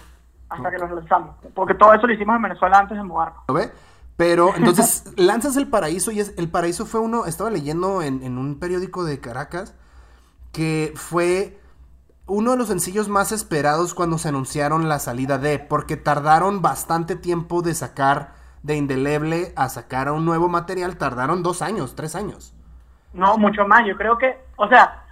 [0.49, 1.35] hasta que los lanzamos.
[1.55, 3.43] Porque todo eso lo hicimos en Venezuela antes de mudarnos.
[3.47, 3.71] ¿Lo ve?
[4.17, 8.37] Pero entonces lanzas El Paraíso y es, El Paraíso fue uno, estaba leyendo en, en
[8.37, 9.73] un periódico de Caracas
[10.51, 11.59] que fue
[12.25, 17.15] uno de los sencillos más esperados cuando se anunciaron la salida de, porque tardaron bastante
[17.15, 22.53] tiempo de sacar de Indeleble a sacar un nuevo material tardaron dos años, tres años.
[23.13, 23.85] No, mucho más.
[23.87, 25.03] Yo creo que, o sea,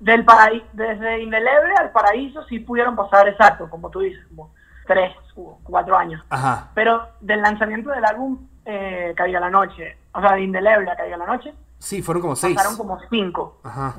[0.00, 4.52] del paraíso, desde Indeleble al paraíso sí pudieron pasar exacto, como tú dices, como
[4.86, 5.14] tres,
[5.62, 6.24] cuatro años.
[6.30, 6.70] Ajá.
[6.74, 11.16] Pero del lanzamiento del álbum eh, Caiga la Noche, o sea, de Indeleble a Caiga
[11.16, 12.56] la Noche, Sí, fueron como seis.
[12.56, 13.58] pasaron como cinco.
[13.62, 13.96] Ajá.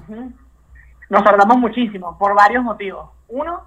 [1.10, 3.10] Nos tardamos muchísimo, por varios motivos.
[3.28, 3.62] Uno,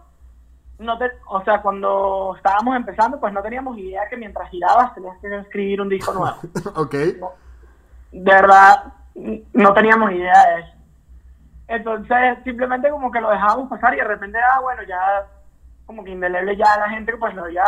[0.79, 5.17] no te, o sea, cuando estábamos empezando, pues no teníamos idea que mientras girabas tenías
[5.21, 6.37] que escribir un disco nuevo.
[6.75, 6.93] ok.
[6.93, 7.21] de
[8.13, 8.93] verdad
[9.53, 10.73] no teníamos idea de eso.
[11.69, 15.25] Entonces, simplemente como que lo dejábamos pasar y de repente, ah, bueno, ya,
[15.91, 17.65] como que indeleble ya la gente pues lo había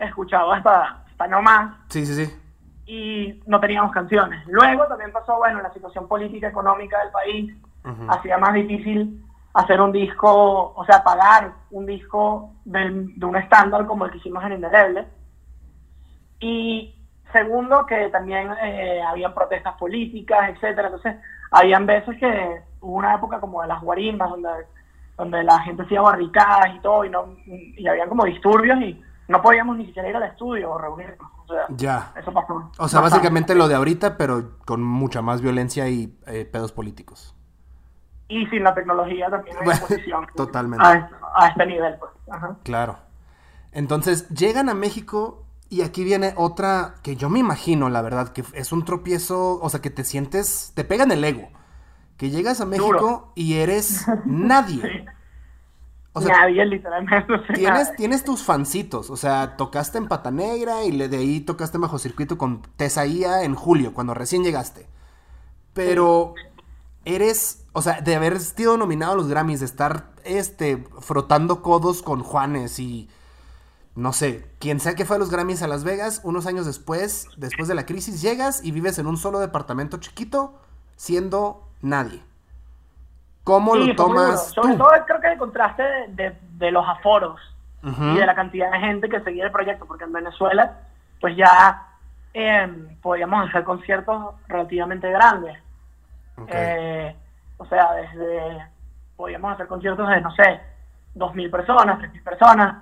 [0.00, 2.40] escuchado hasta, hasta no más Sí, sí, sí.
[2.86, 4.44] y no teníamos canciones.
[4.48, 8.10] Luego también pasó, bueno, la situación política económica del país Ujú.
[8.10, 13.86] hacía más difícil hacer un disco, o sea, pagar un disco del- de un estándar
[13.86, 15.06] como el que hicimos en Indeleble.
[16.40, 16.96] Y
[17.32, 20.88] segundo, que también eh, habían protestas políticas, etcétera.
[20.88, 21.14] Entonces,
[21.52, 24.48] habían veces que hubo una época como de las guarimbas, donde,
[25.16, 29.40] donde la gente hacía barricadas y todo, y, no, y habían como disturbios y no
[29.40, 31.30] podíamos ni siquiera ir al estudio o reunirnos.
[31.46, 32.12] O sea, Ya.
[32.16, 32.70] eso pasó.
[32.78, 37.34] O sea, básicamente lo de ahorita, pero con mucha más violencia y eh, pedos políticos.
[38.28, 40.84] Y sin la tecnología también hay Bueno, totalmente.
[40.84, 42.10] A, a este nivel, pues.
[42.30, 42.56] Ajá.
[42.64, 42.96] Claro.
[43.72, 48.44] Entonces, llegan a México y aquí viene otra que yo me imagino, la verdad, que
[48.54, 51.48] es un tropiezo, o sea, que te sientes, te pegan el ego.
[52.16, 53.32] Que llegas a México Duro.
[53.34, 55.06] y eres nadie.
[56.16, 57.26] O sea, Nadie literalmente.
[57.54, 61.98] tienes, tienes tus fancitos, o sea, tocaste en Pata Negra y de ahí tocaste bajo
[61.98, 64.86] circuito con Tesaía en julio, cuando recién llegaste.
[65.72, 66.34] Pero
[67.04, 72.00] eres, o sea, de haber sido nominado a los Grammys, de estar este, frotando codos
[72.00, 73.08] con Juanes y
[73.96, 77.26] no sé, quien sea que fue a los Grammys a Las Vegas, unos años después,
[77.36, 80.54] después de la crisis, llegas y vives en un solo departamento chiquito,
[80.96, 82.22] siendo nadie.
[83.44, 87.40] ¿Cómo sí, lo tomas Sobre todo creo que el contraste de, de- de los aforos
[87.82, 90.78] y de la cantidad de gente que seguía el proyecto, porque en Venezuela,
[91.20, 91.82] pues ya
[92.32, 95.58] eh, podíamos hacer conciertos relativamente grandes.
[96.48, 97.14] Eh,
[97.58, 98.66] o sea, desde
[99.16, 100.60] podíamos hacer conciertos de, no sé,
[101.14, 102.76] 2.000 personas, 3.000 personas.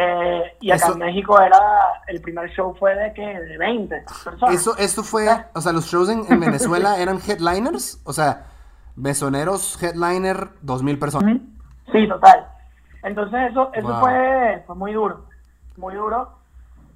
[0.00, 1.58] Eh, y acá Eso- en México era,
[2.06, 4.54] el primer show fue de que de 20 personas.
[4.54, 8.44] Eso, esto fue, o sea, los shows en, en Venezuela eran headliners, o sea,
[8.94, 11.34] besoneros, headliner, dos mil personas.
[11.34, 11.44] Ujú.
[11.92, 12.46] Sí, total.
[13.02, 14.00] Entonces eso, eso Wow.
[14.00, 15.24] fue, fue muy duro,
[15.76, 16.38] muy duro,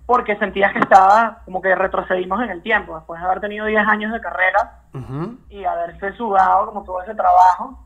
[0.06, 3.84] porque sentías que estaba como que retrocedimos en el tiempo, después de haber tenido 10
[3.88, 5.38] años de carrera Ujú.
[5.48, 7.78] y haberse sudado como todo ese trabajo,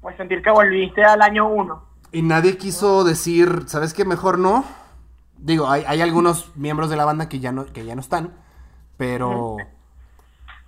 [0.00, 1.91] pues sentir que volviste al año 1.
[2.12, 4.04] Y nadie quiso decir, ¿sabes qué?
[4.04, 4.64] Mejor no.
[5.38, 8.34] Digo, hay, hay algunos miembros de la banda que ya no, que ya no están,
[8.96, 9.56] pero,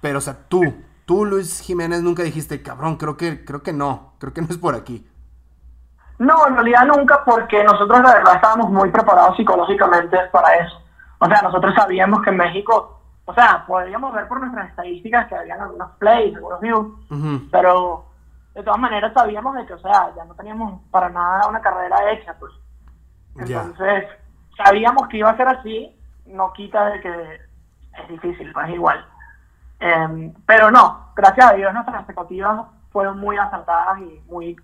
[0.00, 0.62] pero, o sea, tú,
[1.04, 4.58] tú, Luis Jiménez, nunca dijiste, cabrón, creo que, creo que no, creo que no es
[4.58, 5.06] por aquí.
[6.18, 10.80] No, en realidad nunca, porque nosotros la verdad estábamos muy preparados psicológicamente para eso.
[11.18, 15.36] O sea, nosotros sabíamos que en México, o sea, podríamos ver por nuestras estadísticas que
[15.36, 16.86] habían algunos plays, algunos views,
[17.50, 18.06] pero
[18.54, 22.12] de todas maneras sabíamos de que, o sea, ya no teníamos para nada una carrera
[22.12, 22.52] hecha, pues.
[23.36, 24.04] Entonces,
[24.56, 27.40] sabíamos que iba a ser así, no quita de que
[27.98, 29.04] es difícil, pues igual.
[29.80, 34.56] Em, pero no, gracias a Dios nuestras expectativas fueron muy acertadas y muy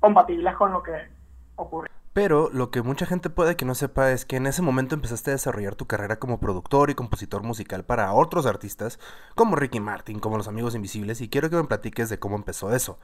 [0.00, 1.08] compatibles con lo que
[1.56, 1.92] ocurrió.
[2.18, 5.30] Pero lo que mucha gente puede que no sepa es que en ese momento empezaste
[5.30, 8.98] a desarrollar tu carrera como productor y compositor musical para otros artistas,
[9.36, 12.74] como Ricky Martin, como Los Amigos Invisibles, y quiero que me platiques de cómo empezó
[12.74, 12.98] eso.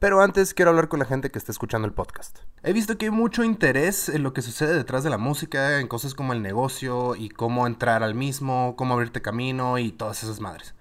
[0.00, 2.40] Pero antes quiero hablar con la gente que está escuchando el podcast.
[2.64, 5.86] He visto que hay mucho interés en lo que sucede detrás de la música, en
[5.86, 10.40] cosas como el negocio y cómo entrar al mismo, cómo abrirte camino y todas esas
[10.40, 10.74] madres.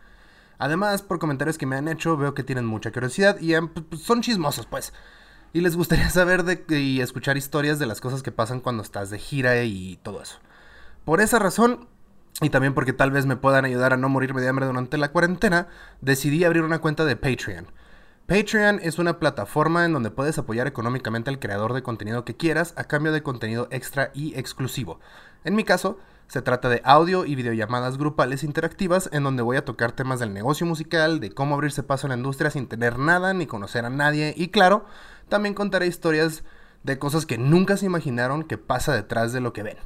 [0.57, 4.23] Además, por comentarios que me han hecho, veo que tienen mucha curiosidad y pues, son
[4.23, 4.93] chismosos, pues.
[5.53, 9.09] Y les gustaría saber de, y escuchar historias de las cosas que pasan cuando estás
[9.09, 10.39] de gira y todo eso.
[11.05, 11.87] Por esa razón,
[12.41, 15.11] y también porque tal vez me puedan ayudar a no morirme de hambre durante la
[15.11, 15.67] cuarentena,
[16.01, 17.67] decidí abrir una cuenta de Patreon.
[18.27, 22.73] Patreon es una plataforma en donde puedes apoyar económicamente al creador de contenido que quieras
[22.75, 24.99] a cambio de contenido extra y exclusivo.
[25.45, 29.63] En mi caso, se trata de audio y videollamadas grupales interactivas en donde voy a
[29.63, 33.33] tocar temas del negocio musical, de cómo abrirse paso en la industria sin tener nada
[33.33, 34.85] ni conocer a nadie y claro,
[35.29, 36.43] también contaré historias
[36.83, 39.77] de cosas que nunca se imaginaron que pasa detrás de lo que ven.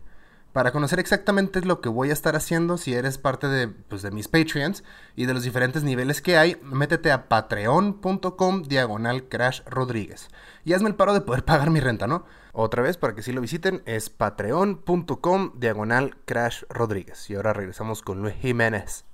[0.53, 4.11] Para conocer exactamente lo que voy a estar haciendo, si eres parte de, pues, de
[4.11, 4.83] mis Patreons
[5.15, 10.27] y de los diferentes niveles que hay, métete a patreon.com diagonal Crash Rodríguez.
[10.65, 12.25] Y hazme el paro de poder pagar mi renta, ¿no?
[12.51, 17.29] Otra vez, para que sí lo visiten, es patreon.com diagonal Crash Rodríguez.
[17.29, 19.05] Y ahora regresamos con Luis Jiménez.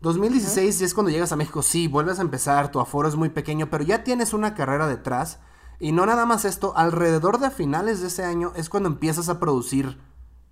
[0.00, 3.68] 2016 es cuando llegas a México, sí, vuelves a empezar, tu aforo es muy pequeño,
[3.68, 5.40] pero ya tienes una carrera detrás.
[5.78, 9.40] Y no nada más esto, alrededor de finales de ese año es cuando empiezas a
[9.40, 9.98] producir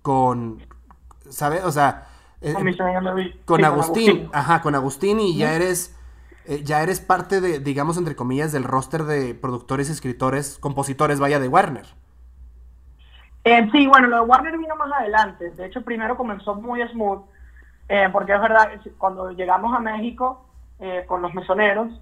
[0.01, 0.63] con,
[1.29, 1.63] ¿sabes?
[1.63, 2.07] O sea,
[2.41, 5.95] eh, con, Agustín, con, Agustín, ajá, con Agustín y ya eres,
[6.45, 11.39] eh, ya eres parte de, digamos, entre comillas, del roster de productores, escritores, compositores, vaya,
[11.39, 11.85] de Warner.
[13.43, 15.51] Eh, sí, bueno, lo de Warner vino más adelante.
[15.51, 17.21] De hecho, primero comenzó muy smooth,
[18.11, 20.45] porque es verdad, cuando llegamos a México
[21.07, 21.99] con los mesoneros,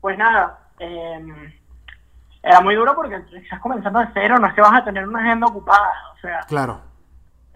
[0.00, 4.84] pues nada, era muy duro porque estás comenzando de cero, no es que vas a
[4.84, 6.40] tener una agenda ocupada, o sea.
[6.48, 6.80] Claro.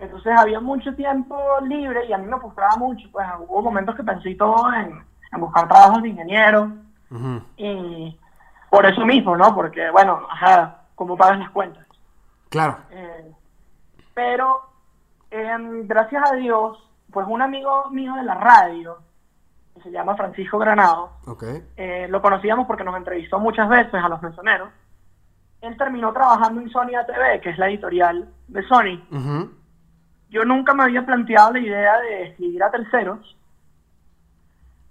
[0.00, 3.08] Entonces había mucho tiempo libre y a mí me frustraba mucho.
[3.12, 5.04] Pues hubo momentos que pensé todo en,
[5.38, 6.72] buscar trabajos de ingeniero.
[7.56, 8.18] Y
[8.70, 9.54] por eso mismo, ¿no?
[9.54, 11.86] Porque, bueno, ajá, ¿cómo pagas las cuentas?
[12.48, 12.78] Claro.
[12.90, 13.32] Eh,
[14.14, 14.62] pero,
[15.30, 18.98] em, gracias a Dios, pues un amigo mío de la radio,
[19.74, 21.62] que se llama Francisco Granado, okay.
[21.76, 24.70] Eh, lo conocíamos porque nos entrevistó muchas veces a los mensoneros.
[25.60, 29.50] Él terminó trabajando en Sony ATV, que es la editorial de Sony
[30.30, 33.36] yo nunca me había planteado la idea de escribir a terceros.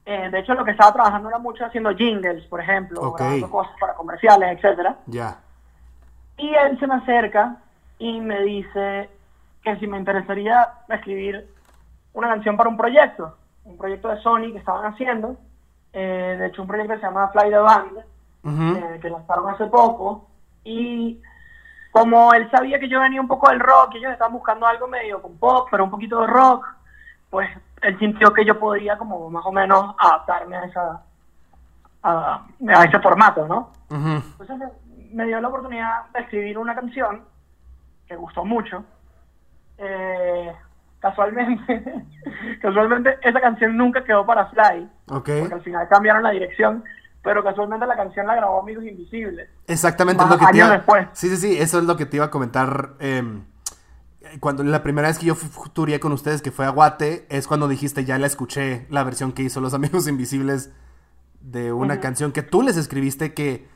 [0.05, 3.73] Eh, de hecho, lo que estaba trabajando era mucho haciendo jingles, por ejemplo, grabando cosas
[3.79, 4.97] para comerciales, etcétera.
[5.05, 5.39] Ya.
[6.37, 7.57] Y él se me acerca
[7.99, 9.09] y me dice
[9.63, 11.47] que si me interesaría escribir
[12.19, 15.37] una canción para un proyecto, un proyecto de Sony que estaban haciendo.
[15.93, 17.97] Eh, de hecho, un proyecto que se llama Fly the Band,
[18.77, 20.27] eh, que lanzaron hace poco.
[20.63, 21.21] Y
[21.91, 24.87] como él sabía que yo venía un poco del rock y ellos estaban buscando algo
[24.87, 26.67] medio con pop, pero un poquito de rock,
[27.29, 27.49] pues
[27.81, 31.01] él sintió que yo podría como más o menos adaptarme a esa
[32.03, 32.45] a,
[32.85, 33.71] ese formato, ¿no?
[33.89, 34.69] Entonces
[35.11, 37.23] me dio la oportunidad de escribir una canción
[38.07, 38.83] que gustó mucho.
[39.77, 40.53] Eh,
[40.99, 42.05] casualmente,
[42.61, 46.83] casualmente esa canción nunca quedó para Fly, porque al final cambiaron la dirección
[47.21, 49.49] pero casualmente la canción la grabó Amigos Invisibles.
[49.67, 50.69] Exactamente, es lo que te iba...
[50.69, 51.07] después.
[51.13, 52.93] Sí, sí, sí, eso es lo que te iba a comentar.
[52.99, 53.43] Em,
[54.39, 55.35] cuando la primera vez que yo
[55.73, 59.33] turé con ustedes, que fue a Guate, es cuando dijiste, ya la escuché, la versión
[59.33, 60.71] que hizo Los Amigos Invisibles
[61.41, 63.67] de una canción que tú les escribiste que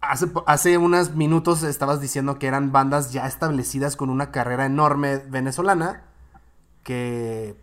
[0.00, 5.18] hace, hace unos minutos estabas diciendo que eran bandas ya establecidas con una carrera enorme
[5.28, 6.04] venezolana,
[6.82, 7.56] que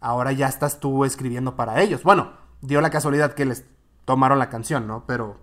[0.00, 2.02] ahora ya estás tú escribiendo para ellos.
[2.02, 3.66] Bueno, dio la casualidad que les
[4.04, 5.04] tomaron la canción, ¿no?
[5.06, 5.36] Pero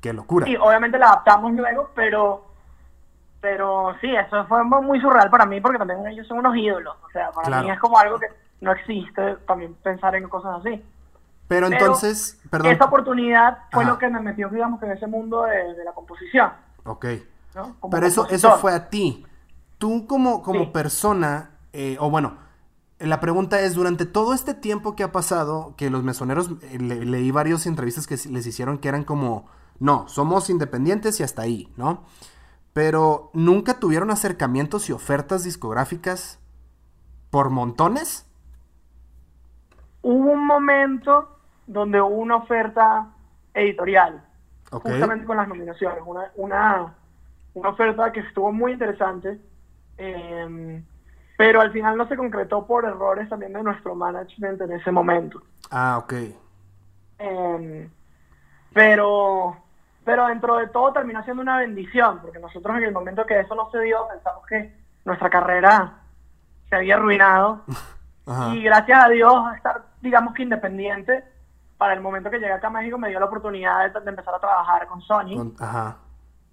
[0.00, 0.46] qué locura.
[0.46, 2.52] Sí, obviamente la adaptamos luego, pero
[3.40, 6.96] pero sí, eso fue muy surreal para mí porque también ellos son unos ídolos.
[7.04, 8.28] O sea, para mí es como algo que
[8.60, 10.82] no existe también pensar en cosas así.
[11.48, 12.72] Pero, entonces, perdón.
[12.72, 16.52] Esa oportunidad fue lo que me metió, digamos, en ese mundo de, la composición.
[16.84, 17.06] Ok.
[17.90, 19.26] Pero eso, eso fue a ti.
[19.76, 22.38] Tú como, como persona, eh, o bueno,
[23.02, 27.30] la pregunta es, durante todo este tiempo que ha pasado, que los mesoneros, eh, leí
[27.30, 29.46] varias entrevistas que les hicieron que eran como,
[29.78, 32.04] no, somos independientes y hasta ahí, ¿no?
[32.72, 36.40] Pero nunca tuvieron acercamientos y ofertas discográficas
[37.30, 38.28] por montones.
[40.02, 43.08] Hubo un momento donde hubo una oferta
[43.54, 44.24] editorial,
[44.70, 46.94] justamente con las nominaciones, una, una,
[47.54, 49.40] una oferta que estuvo muy interesante.
[49.98, 50.82] Eh,
[51.42, 55.42] pero al final no se concretó por errores también de nuestro management en ese momento.
[55.72, 56.12] Ah, ok.
[57.18, 57.90] Em,
[58.72, 59.56] pero,
[60.04, 63.56] pero dentro de todo terminó siendo una bendición, porque nosotros en el momento que eso
[63.56, 64.72] no se dio pensamos que
[65.04, 65.94] nuestra carrera
[66.70, 67.62] se había arruinado.
[68.52, 71.24] Y gracias a Dios, estar, digamos que independiente,
[71.76, 74.38] para el momento que llegué acá a México me dio la oportunidad de, empezar a
[74.38, 75.52] trabajar con Sony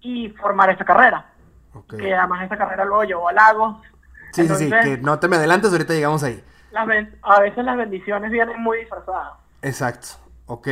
[0.00, 1.26] y formar esta carrera.
[1.88, 3.76] Que además esta carrera luego llevó a Lagos,
[4.32, 6.42] Sí, sí, sí, que no te me adelantes, ahorita llegamos ahí.
[7.22, 9.32] a veces las bendiciones vienen muy disfrazadas.
[9.62, 10.08] Exacto,
[10.46, 10.68] ok.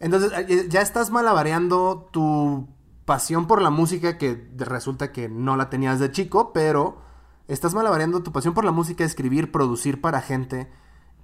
[0.00, 2.68] Entonces, eh, ya estás malabareando tu
[3.04, 7.02] pasión por la música, que resulta que no la tenías de chico, pero
[7.48, 10.70] estás malabareando tu pasión por la música, escribir, producir para gente,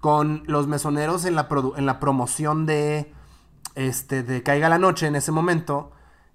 [0.00, 3.12] con los mesoneros en la, en la promoción de,
[3.76, 5.92] este, de Caiga la Noche en ese momento,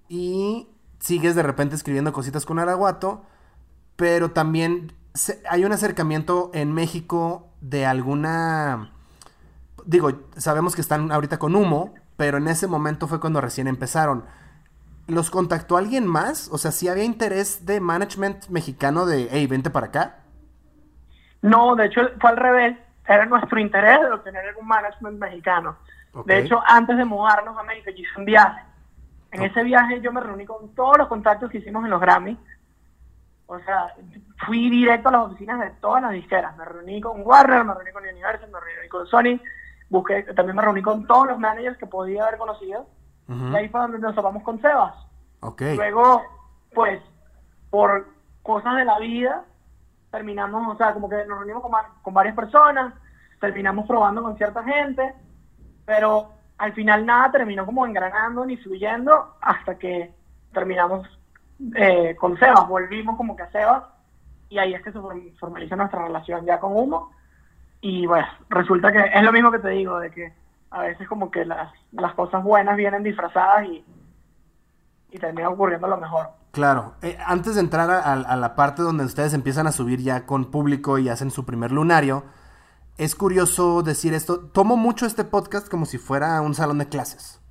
[0.09, 0.67] y
[0.99, 3.23] sigues de repente escribiendo cositas con Araguato,
[3.95, 4.93] pero también
[5.49, 8.91] hay un acercamiento en México de alguna...
[9.85, 14.23] Digo, sabemos que están ahorita con humo, pero en ese momento fue cuando recién empezaron.
[15.11, 16.49] ¿los contactó alguien más?
[16.51, 20.15] O sea, ¿sí había interés de management mexicano de, hey, vente para acá?
[21.41, 22.77] No, de hecho fue al revés.
[23.07, 25.75] Era nuestro interés de obtener algún management mexicano.
[26.25, 28.61] De hecho, antes de mudarnos a México, yo hice un viaje.
[29.31, 32.37] En ese viaje yo me reuní con todos los contactos que hicimos en los Grammy.
[33.53, 33.93] O sea,
[34.45, 36.55] fui directo a las oficinas de todas las disqueras.
[36.55, 39.41] Me reuní con Warner, me reuní con Universal, me reuní con Sony.
[39.89, 42.87] Busqué, también me reuní con todos los managers que podía haber conocido.
[43.27, 44.93] Y ahí fue donde nos topamos con Sebas.
[45.41, 45.75] Okay.
[45.75, 46.21] Luego,
[46.73, 47.01] pues,
[47.69, 48.07] por
[48.41, 49.43] cosas de la vida,
[50.11, 51.71] terminamos, o sea, como que nos reunimos con,
[52.03, 52.93] con varias personas,
[53.41, 55.13] terminamos probando con cierta gente,
[55.85, 60.13] pero al final nada terminó como engranando ni fluyendo hasta que
[60.53, 61.05] terminamos
[61.75, 63.83] eh, con Sebas, volvimos como que a Sebas
[64.49, 64.99] y ahí es que se
[65.39, 67.11] formaliza nuestra relación ya con Humo
[67.81, 70.33] y bueno, resulta que es lo mismo que te digo, de que
[70.69, 73.83] a veces como que las, las cosas buenas vienen disfrazadas y,
[75.11, 76.27] y termina ocurriendo lo mejor.
[76.51, 80.51] Claro, eh, antes de entrar a, la parte donde ustedes empiezan a subir ya con
[80.51, 82.23] público y hacen su primer lunario,
[82.97, 84.39] es curioso decir esto.
[84.39, 87.41] Tomo mucho este podcast como si fuera un salón de clases.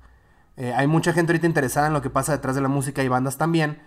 [0.55, 3.07] Eh, hay mucha gente ahorita interesada en lo que pasa detrás de la música y
[3.07, 3.81] bandas también.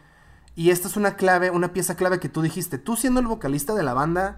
[0.57, 2.79] Y esta es una clave, una pieza clave que tú dijiste.
[2.79, 4.37] Tú siendo el vocalista de la banda,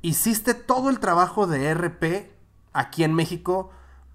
[0.00, 2.32] hiciste todo el trabajo de RP
[2.72, 3.70] aquí en México.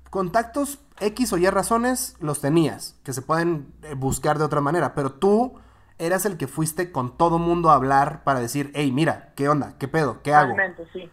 [0.10, 4.96] Contactos X o Y razones los tenías, que se pueden eh, buscar de otra manera,
[4.96, 5.60] pero tú
[6.00, 9.74] eras el que fuiste con todo mundo a hablar para decir, hey, mira, ¿qué onda?
[9.80, 10.22] ¿Qué pedo?
[10.24, 10.56] ¿Qué hago?
[10.56, 11.10] Realmente, sí.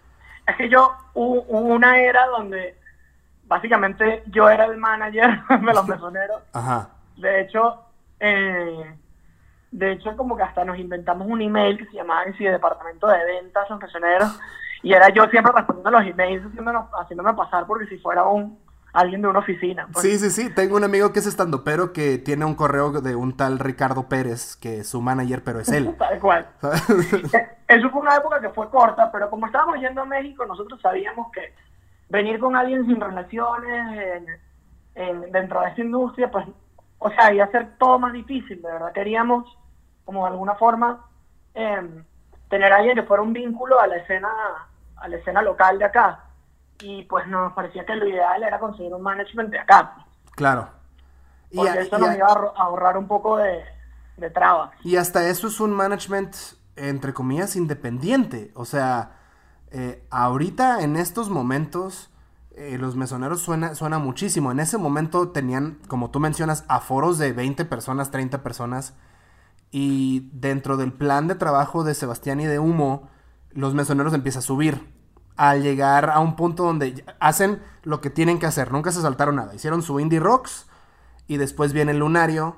[0.47, 2.79] Es que yo hubo una era donde
[3.47, 6.43] básicamente yo era el manager de los mesoneros.
[6.53, 6.91] Ajá.
[7.17, 7.83] De hecho,
[8.21, 8.95] eh,
[9.75, 13.25] de hecho como que hasta nos inventamos un email que se llamaba el Departamento de
[13.25, 14.41] Ventas mesoneros
[14.83, 16.43] y era yo siempre respondiendo los emails
[17.01, 18.57] haciéndome pasar porque si fuera un
[18.93, 19.89] alguien de una oficina.
[19.93, 20.07] Pues.
[20.07, 20.55] Sí, sí, sí.
[20.55, 24.09] Tengo un amigo que es estando pero que tiene un correo de un tal Ricardo
[24.09, 25.93] Pérez, que es su manager, pero es él.
[25.99, 26.47] tal cual.
[27.67, 31.33] Eso fue una época que fue corta, pero como estábamos yendo a México, nosotros sabíamos
[31.33, 31.53] que
[32.09, 34.23] venir con alguien sin relaciones
[35.33, 36.47] dentro de esta industria, pues,
[36.99, 38.93] o sea, iba a ser todo más difícil, de verdad.
[38.93, 39.45] Queríamos,
[40.05, 41.07] como de alguna forma,
[41.55, 42.05] em,
[42.49, 44.29] tener a alguien que fuera un vínculo a la escena,
[44.97, 46.25] a la escena local de acá
[46.81, 49.97] y pues nos parecía que lo ideal era conseguir un management de acá.
[50.33, 50.69] Claro.
[51.51, 53.63] Y Porque eso nos iba a ahorrar un poco de,
[54.17, 54.73] de trabas.
[54.83, 56.35] Y hasta eso es un management,
[56.77, 58.51] entre comillas, independiente.
[58.55, 59.13] O sea,
[59.71, 62.11] eh, ahorita en estos momentos...
[62.57, 64.53] Eh, los mesoneros suena, suena muchísimo.
[64.53, 68.95] En ese momento tenían, como tú mencionas, aforos de 20 personas, 30 personas.
[69.77, 73.09] Y dentro del plan de trabajo de Sebastián y de Humo,
[73.51, 74.81] los mesoneros empiezan a subir
[75.37, 78.71] al llegar a un punto donde hacen lo que tienen que hacer.
[78.71, 79.53] Nunca se saltaron nada.
[79.53, 80.69] Hicieron su indie rocks
[81.27, 82.55] y después viene el lunario.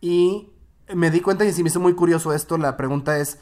[0.00, 0.52] Y
[0.94, 2.56] me di cuenta y si me hizo muy curioso esto.
[2.56, 3.40] La pregunta es: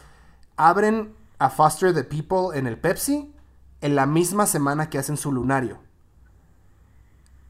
[0.56, 3.34] ¿abren a Foster the People en el Pepsi
[3.82, 5.76] en la misma semana que hacen su lunario?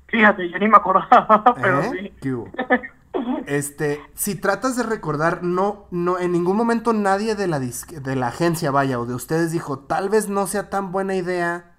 [0.08, 2.12] Fíjate, yo ni me acordaba, pero ¿Eh?
[2.20, 2.30] sí.
[3.46, 8.28] Este, si tratas de recordar, no, no, en ningún momento nadie de la, de la
[8.28, 11.72] agencia, vaya, o de ustedes dijo, tal vez no sea tan buena idea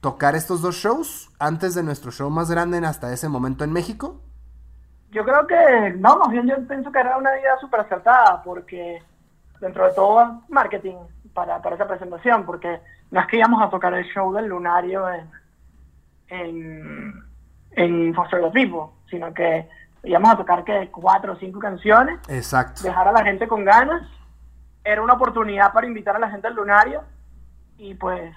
[0.00, 4.20] tocar estos dos shows antes de nuestro show más grande hasta ese momento en México.
[5.10, 9.02] Yo creo que, no, más bien yo pienso que era una idea súper acertada, porque
[9.60, 10.96] dentro de todo marketing
[11.32, 15.08] para, para esa presentación, porque no es que íbamos a tocar el show del lunario
[15.08, 15.30] en,
[16.28, 17.24] en,
[17.70, 19.68] en Foster the People, sino que
[20.04, 22.20] íbamos a tocar que cuatro o cinco canciones.
[22.28, 22.82] Exacto.
[22.82, 24.02] Dejar a la gente con ganas.
[24.84, 27.02] Era una oportunidad para invitar a la gente al lunario.
[27.78, 28.34] Y pues,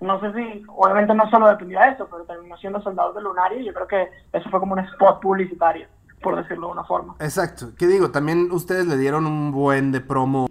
[0.00, 3.60] no sé si, obviamente no solo dependía de eso, pero terminó siendo soldados del lunario.
[3.60, 5.88] Y yo creo que eso fue como un spot publicitario,
[6.22, 7.16] por decirlo de una forma.
[7.18, 7.72] Exacto.
[7.76, 8.10] ¿Qué digo?
[8.10, 10.48] También ustedes le dieron un buen de promo.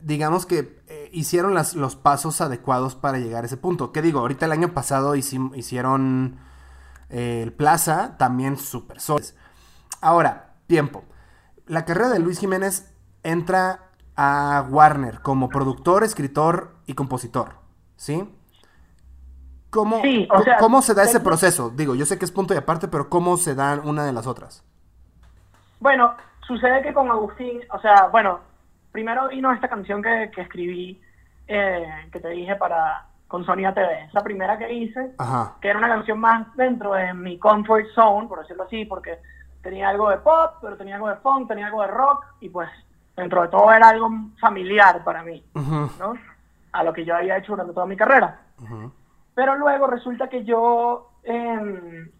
[0.00, 3.92] Digamos que eh, hicieron las, los pasos adecuados para llegar a ese punto.
[3.92, 4.20] ¿Qué digo?
[4.20, 6.38] Ahorita el año pasado hicieron
[7.10, 9.36] eh, el Plaza, también súper soles
[10.00, 11.04] Ahora, tiempo.
[11.66, 13.80] La carrera de Luis Jiménez entra
[14.16, 17.54] a Warner como productor, escritor y compositor,
[17.96, 18.34] ¿sí?
[19.70, 20.00] ¿Cómo,
[20.58, 21.70] ¿cómo se da ese proceso?
[21.70, 24.26] Digo, yo sé que es punto y aparte, pero ¿cómo se dan una de las
[24.26, 24.64] otras?
[25.78, 28.40] Bueno, sucede que con Agustín, o sea, bueno,
[28.92, 31.00] primero vino esta canción que, escribí,
[31.46, 35.12] eh, que te dije para con Sonia TV, esa primera que hice,
[35.60, 39.18] que era una canción más dentro de mi comfort zone, por decirlo así, porque
[39.68, 42.70] tenía algo de pop, pero tenía algo de funk, tenía algo de rock, y pues
[43.14, 44.08] dentro de todo era algo
[44.40, 46.14] familiar para mí, ¿no?
[46.72, 48.40] A lo que yo había hecho durante toda mi carrera.
[49.34, 52.10] Pero luego resulta que yo, em,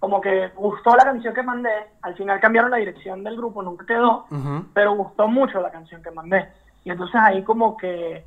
[0.00, 1.70] como que gustó la canción que mandé,
[2.02, 4.26] al final cambiaron la dirección del grupo, nunca quedó,
[4.74, 6.48] pero gustó mucho la canción que mandé.
[6.82, 8.26] Y entonces ahí como que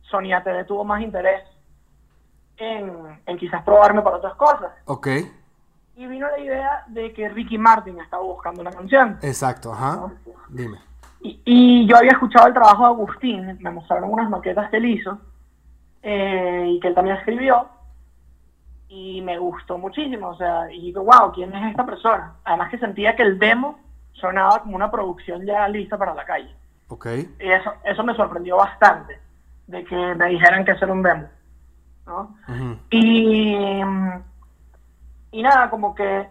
[0.00, 1.42] Sonia TV tuvo más interés
[2.56, 4.72] en, en quizás probarme para otras cosas.
[4.86, 5.08] Ok,
[5.96, 9.18] Y vino la idea de que Ricky Martin estaba buscando una canción.
[9.22, 10.12] exacto, ajá.
[10.50, 10.78] Dime.
[11.22, 14.84] Y, y yo había escuchado el trabajo de Agustín, me mostraron unas maquetas que él
[14.86, 15.18] hizo
[16.02, 17.66] eh, y que él también escribió
[18.88, 22.34] y me gustó muchísimo, o sea, y digo, wow, ¿quién es esta persona?
[22.44, 23.78] Además que sentía que el demo
[24.12, 26.54] sonaba como una producción ya lista para la calle.
[26.88, 27.06] Ok,
[27.40, 29.18] Y eso, eso me sorprendió bastante,
[29.66, 31.24] de que me dijeran que era un demo,
[32.06, 32.36] ¿no?
[32.48, 33.80] ujú, Y,
[35.38, 36.28] y nada, como que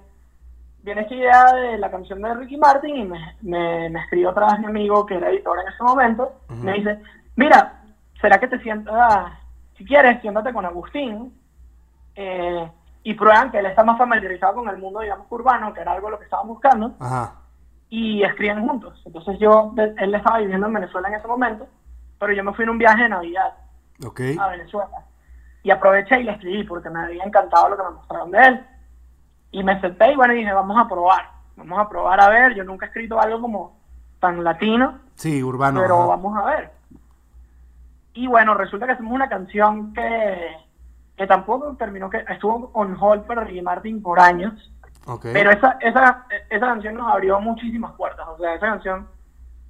[0.81, 4.47] viene esta idea de la canción de Ricky Martin y me, me, me escribió otra
[4.47, 6.31] vez mi amigo que era editor en ese momento.
[6.49, 6.63] Ujú.
[6.63, 6.99] Me dice,
[7.35, 7.81] mira,
[8.19, 9.31] ¿será que te sientas,
[9.77, 11.33] si quieres, siéntate con Agustín
[12.15, 12.71] eh,
[13.03, 16.09] y prueban que él está más familiarizado con el mundo, digamos, urbano, que era algo
[16.09, 17.35] lo que estaban buscando, ajá.
[17.89, 19.01] y escriben juntos.
[19.05, 21.67] Entonces yo, él estaba viviendo en Venezuela en ese momento,
[22.19, 23.53] pero yo me fui en un viaje de Navidad
[24.03, 25.05] Ok, a Venezuela.
[25.63, 28.65] Y aproveché y le escribí porque me había encantado lo que me mostraron de él.
[29.55, 31.29] Y me senté y bueno, dije, vamos a probar.
[31.55, 32.55] Vamos a probar a ver.
[32.55, 33.79] Yo nunca he escrito algo como
[34.19, 35.79] tan latino, sí, urbano.
[35.79, 36.07] pero ajá.
[36.07, 36.71] vamos a ver.
[38.15, 40.57] Y bueno, resulta que hacemos una canción que,
[41.15, 44.73] que tampoco terminó, que estuvo on hold para Ricky Martin por años.
[45.05, 48.27] Ok, Pero esa, esa, esa canción nos abrió muchísimas puertas.
[48.27, 49.07] O sea, esa canción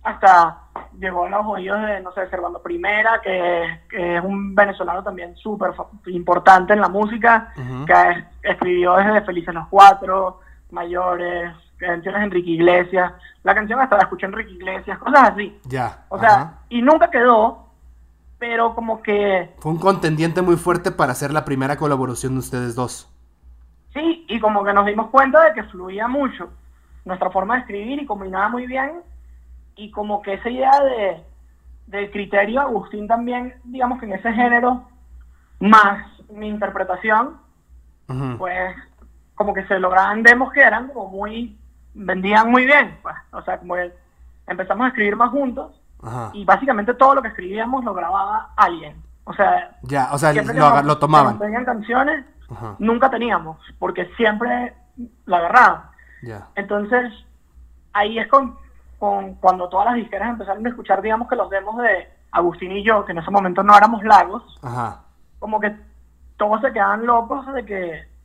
[0.06, 0.60] hasta
[1.00, 5.36] llegó a los oídos de, no sé, Servando Primera, que, que es un venezolano también
[5.36, 5.72] súper
[6.08, 7.52] importante en la música,
[7.86, 10.40] que es- escribió desde Felices los Cuatro,
[10.72, 13.12] Mayores, canciones de Enrique Iglesias.
[13.44, 15.60] La canción hasta la escuché Enrique Iglesias, cosas así.
[15.66, 16.06] ya.
[16.10, 16.54] O sea, ajá.
[16.70, 17.66] y nunca quedó,
[18.40, 22.76] pero como que Fue un contendiente muy fuerte para hacer la primera colaboración de ustedes
[22.76, 23.12] dos.
[23.94, 26.50] Sí, y como que nos dimos cuenta de que fluía mucho
[27.06, 29.02] nuestra forma de escribir y combinaba muy bien.
[29.76, 31.24] Y como que esa idea de,
[31.88, 34.88] del criterio, Agustín también, digamos que en ese género,
[35.60, 37.38] más mi interpretación,
[38.08, 38.38] Ujú.
[38.38, 38.76] pues
[39.36, 41.58] como que se lograban demos que eran como muy,
[41.94, 42.98] vendían muy bien.
[43.02, 43.16] Pues.
[43.32, 43.94] O sea, como que
[44.48, 45.80] empezamos a escribir más juntos
[46.34, 48.96] y básicamente todo lo que escribíamos lo grababa alguien.
[49.24, 51.40] O sea, Ya, o sea, lo, lo tomaban.
[51.40, 52.24] pedían canciones,
[52.78, 54.74] nunca teníamos, porque siempre
[55.26, 55.82] la agarraban.
[56.56, 57.12] Entonces,
[57.94, 58.56] ahí es con,
[59.00, 62.84] con cuando todas las disqueras empezaron a escuchar, digamos que los demos de Agustín y
[62.84, 65.04] yo, que en ese momento no éramos lagos, Ajá.
[65.40, 65.76] como que
[66.38, 68.16] todos se quedaban locos de que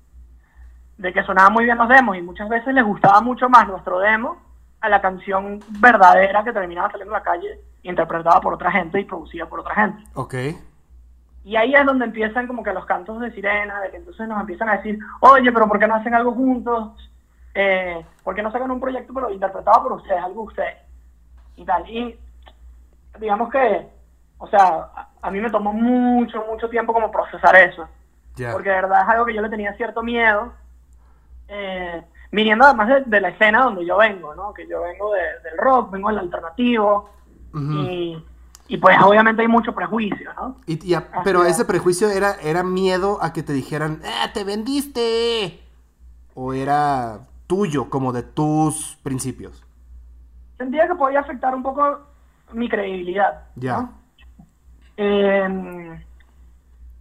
[0.98, 4.00] de que sonaban muy bien los demos y muchas veces les gustaba mucho más nuestro
[4.00, 4.36] demo
[4.82, 9.04] a la canción verdadera que terminaba saliendo a la calle interpretada por otra gente y
[9.04, 10.02] producida por otra gente.
[10.14, 10.34] Ok.
[11.44, 14.40] Y ahí es donde empiezan como que los cantos de sirena, de que entonces nos
[14.40, 16.92] empiezan a decir, oye, pero ¿por qué no hacen algo juntos?
[17.54, 20.76] Eh, ¿Por qué no sacan un proyecto pero interpretado por ustedes, algo de ustedes?
[21.56, 21.88] Y tal.
[21.90, 22.18] Y
[23.18, 23.88] digamos que,
[24.38, 24.88] o sea,
[25.20, 27.88] a, mí me tomó mucho, mucho tiempo como procesar eso.
[28.36, 28.52] Ya.
[28.52, 30.52] Porque de verdad es algo que yo le tenía cierto miedo.
[31.48, 34.54] eh, viniendo además de, de la escena donde yo vengo, ¿no?
[34.54, 37.10] Que yo vengo de- del rock, vengo del alternativo.
[37.52, 37.72] Ujú.
[37.82, 38.24] y,
[38.68, 40.58] y pues obviamente hay mucho prejuicio, ¿no?
[40.66, 41.50] Y- y a- pero es.
[41.56, 45.60] ese prejuicio era, era miedo a que te dijeran, ¡ah, te vendiste!
[46.34, 47.18] O era
[47.50, 49.66] tuyo, como de tus principios.
[50.56, 51.98] sentía que podía afectar un poco
[52.52, 53.42] mi credibilidad.
[53.56, 53.80] Ya.
[53.80, 53.94] ¿no?
[54.96, 56.00] Eh,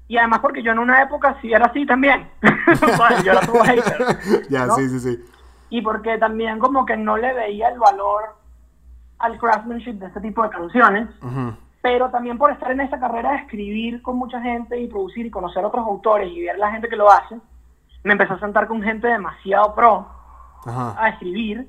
[0.07, 2.27] y además porque yo en una época sí era así también.
[2.67, 4.47] O sea, yo era todo hater.
[4.49, 5.25] ya, sí, sí, sí.
[5.69, 8.35] Y porque también como que no le veía el valor
[9.19, 11.09] al craftsmanship de este tipo de canciones.
[11.83, 15.29] Pero también por estar en esta carrera de escribir con mucha gente y producir y
[15.29, 17.39] conocer otros autores y ver la gente que lo hace,
[18.03, 20.18] me empecé a sentar con gente demasiado pro
[20.65, 20.95] Ajá.
[21.01, 21.67] a escribir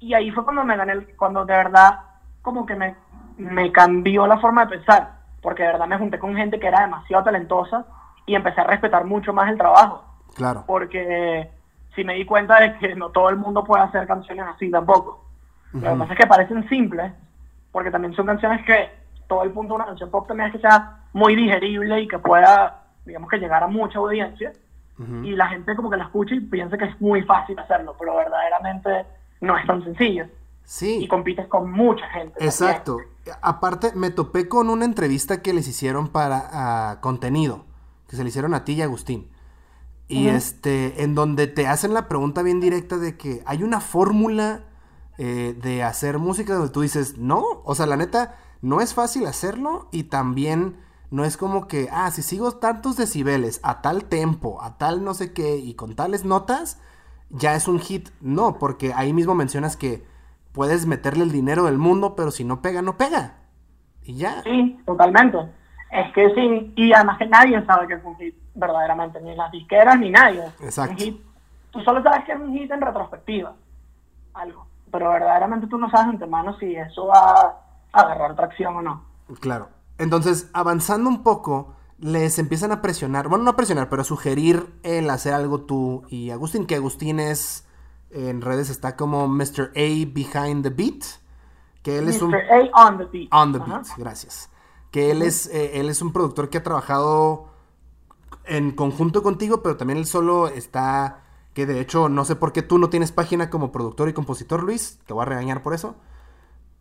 [0.00, 2.00] y ahí fue cuando me gané, el- cuando de verdad
[2.42, 2.96] como que me,
[3.36, 6.80] me cambió la forma de pensar, porque de verdad me junté con gente que era
[6.80, 7.84] demasiado talentosa
[8.26, 10.64] y empecé a respetar mucho más el trabajo, Claro.
[10.66, 11.50] porque
[11.94, 15.24] sí me di cuenta de que no todo el mundo puede hacer canciones así tampoco.
[15.72, 17.12] Lo que pasa es que parecen simples,
[17.70, 18.90] porque también son canciones que
[19.28, 22.18] todo el punto de una canción pop también es que sea muy digerible y que
[22.18, 24.52] pueda, digamos que llegar a mucha audiencia
[25.24, 28.16] Y la gente como que la escucha y piensa que es muy fácil hacerlo, pero
[28.16, 29.06] verdaderamente
[29.40, 30.24] no es tan sencillo.
[30.24, 30.28] Y
[30.64, 32.32] Sí, compites con mucha gente.
[32.32, 32.48] también.
[32.48, 32.98] exacto.
[33.40, 37.64] Aparte, me topé con una entrevista que les hicieron para ah, contenido,
[38.08, 39.28] que se le hicieron a ti y a Agustín.
[40.08, 44.64] Y este, en donde te hacen la pregunta bien directa de que hay una fórmula
[45.16, 49.26] eh, de hacer música donde tú dices, no, o sea, la neta, no es fácil
[49.26, 50.76] hacerlo y también
[51.12, 55.12] no es como que, ah, si sigo tantos decibeles a tal tempo, a tal no
[55.12, 56.80] sé qué y con tales notas,
[57.28, 58.08] ya es un hit.
[58.22, 60.06] No, porque ahí mismo mencionas que
[60.52, 63.34] puedes meterle el dinero del mundo, pero si no pega, no pega.
[64.02, 64.42] Y ya.
[64.42, 65.36] Sí, totalmente.
[65.90, 69.52] Es que sí, y además que nadie sabe que es un hit, verdaderamente, ni las
[69.52, 70.42] disqueras ni nadie.
[70.62, 70.92] Exacto.
[70.92, 71.20] Un hit,
[71.72, 73.54] tú solo sabes que es un hit en retrospectiva,
[74.32, 74.66] algo.
[74.90, 77.54] Pero verdaderamente tú no sabes antemano si eso va
[77.92, 79.04] a agarrar tracción o no.
[79.40, 79.81] Claro.
[80.02, 84.66] Entonces, avanzando un poco, les empiezan a presionar, bueno, no a presionar, pero a sugerir
[84.82, 87.68] el hacer algo tú y Agustín, que Agustín es,
[88.10, 89.70] en redes está como Mr.
[89.76, 91.04] A Behind the Beat,
[91.84, 92.32] que él es un...
[92.32, 92.42] Mr.
[92.74, 93.28] A on the beat.
[93.32, 93.60] On the.
[93.60, 94.50] Beat, gracias.
[94.90, 97.46] Que él es, eh, él es un productor que ha trabajado
[98.44, 101.22] en conjunto contigo, pero también él solo está,
[101.54, 104.64] que de hecho no sé por qué tú no tienes página como productor y compositor,
[104.64, 105.94] Luis, te voy a regañar por eso.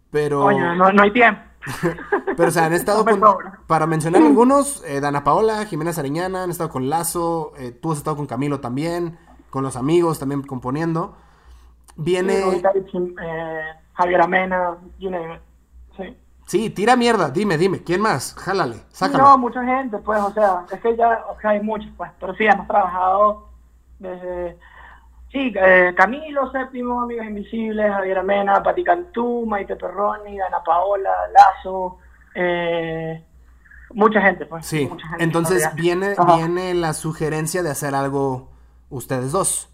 [0.09, 0.41] Pero...
[0.41, 1.50] Coño, no, no hay tiempo.
[2.37, 6.43] Pero, o sea, han estado No con, para mencionar algunos, eh, Dana Paola, Jimena Sariñana,
[6.43, 9.17] han estado con Lazo, eh, tú has estado con Camilo también,
[9.49, 11.15] con los amigos también componiendo.
[11.95, 12.39] Viene...
[12.39, 13.61] Eh,
[13.93, 15.41] Javier Amena, you name it.
[15.97, 16.17] Sí.
[16.47, 18.33] Sí, tira mierda, dime, dime, ¿quién más?
[18.35, 19.23] Jálale, sácalo.
[19.23, 22.33] No, mucha gente, pues, o sea, es que ya, o sea, hay muchos, pues, pero
[22.35, 23.47] sí, hemos trabajado
[23.99, 24.57] desde,
[25.31, 31.97] sí, eh, Camilo Séptimo, Amigos Invisibles, Javier Amena, Pati Cantú, Maite Perroni, Dana Paola, Lazo,
[32.35, 33.23] eh,
[33.93, 34.65] mucha gente, pues.
[34.65, 35.81] Sí, mucha gente entonces todavía.
[35.81, 36.35] viene, Ajá.
[36.37, 38.49] viene la sugerencia de hacer algo
[38.89, 39.69] ustedes dos.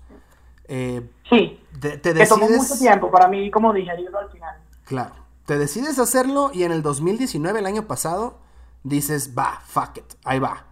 [0.67, 2.69] Eh, Sí, te, te que tomó decides...
[2.69, 4.55] mucho tiempo para mí, como digerirlo al final.
[4.85, 5.13] Claro.
[5.45, 8.39] Te decides hacerlo y en el 2019, el año pasado,
[8.83, 10.65] dices, va, fuck it, ahí va,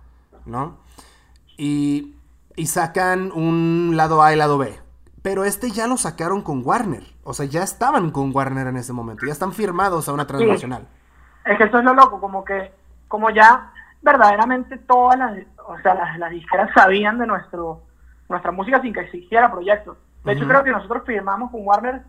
[0.45, 0.77] ¿no?
[1.57, 2.14] Y,
[2.55, 4.79] y sacan un lado A y lado B.
[5.21, 7.03] Pero este ya lo sacaron con Warner.
[7.23, 9.25] O sea, ya estaban con Warner en ese momento.
[9.25, 10.87] Ya están firmados a una transnacional.
[11.45, 12.71] Es que eso es lo loco, como que,
[13.07, 15.37] como ya verdaderamente todas las,
[15.67, 17.81] o sea, las, las disqueras sabían de nuestro,
[18.29, 19.97] nuestra música sin que existiera proyecto.
[20.23, 22.01] De hecho, creo que nosotros firmamos con Warner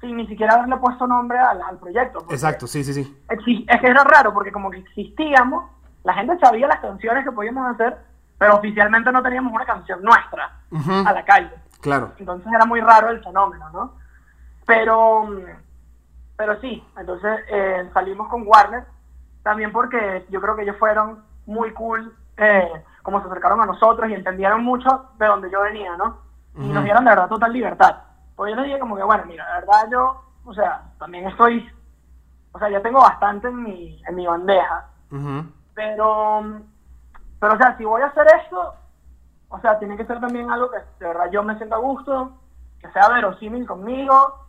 [0.00, 2.26] sin ni siquiera haberle puesto nombre al, al proyecto.
[2.30, 3.18] Exacto, sí, sí, sí.
[3.28, 5.70] Es que era raro, porque como que existíamos,
[6.04, 7.96] la gente sabía las canciones que podíamos hacer,
[8.42, 11.06] pero oficialmente no teníamos una canción nuestra Ujú.
[11.06, 11.54] a la calle.
[11.80, 12.10] Claro.
[12.18, 13.94] Entonces era muy raro el fenómeno, ¿no?
[14.66, 15.28] Pero,
[16.36, 18.84] pero sí, entonces eh, salimos con Warner,
[19.44, 22.68] también porque yo creo que ellos fueron muy cool, eh,
[23.04, 26.18] como se acercaron a nosotros y entendieron mucho de donde yo venía, ¿no?
[26.56, 26.72] Y Ujú.
[26.74, 27.96] nos dieron de verdad total libertad.
[28.34, 31.70] Pues yo les dije como que, bueno, mira, la verdad yo, o sea, también estoy,
[32.50, 35.44] o sea, ya tengo bastante en mi, en mi bandeja, Ujú.
[35.74, 36.42] pero,
[37.42, 38.72] pero, o sea, si voy a hacer esto,
[39.48, 42.30] o sea, tiene que ser también algo que de verdad yo me sienta a gusto,
[42.80, 44.46] que sea verosímil conmigo,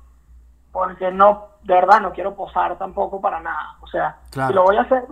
[0.71, 3.77] porque no, de verdad, no quiero posar tampoco para nada.
[3.81, 4.49] O sea, Claro.
[4.49, 5.07] si lo voy a hacer,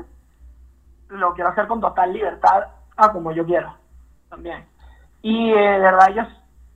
[1.10, 2.68] lo quiero hacer con total libertad
[2.98, 3.76] a como yo quiera,
[4.30, 4.64] también.
[5.24, 6.28] Y eh, de verdad, ellos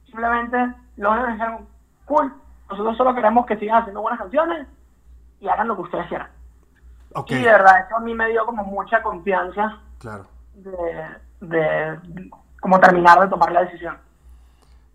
[0.08, 1.68] simplemente lo dijeron,
[2.06, 2.34] cool,
[2.68, 4.68] nosotros solo queremos que sigan haciendo buenas canciones
[5.39, 6.30] y hagan lo que ustedes quieran.
[7.28, 10.26] Y de verdad, eso a mí me dio como mucha confianza claro.
[10.56, 12.30] De, de
[12.62, 13.97] como terminar de tomar la decisión.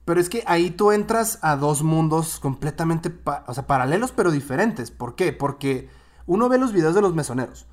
[0.05, 3.13] Pero es que ahí tú entras a dos mundos completamente,
[3.47, 4.91] o sea, paralelos pero diferentes.
[4.91, 5.33] ¿Por qué?
[5.33, 5.89] Porque
[6.27, 7.67] uno ve los videos de los mesoneros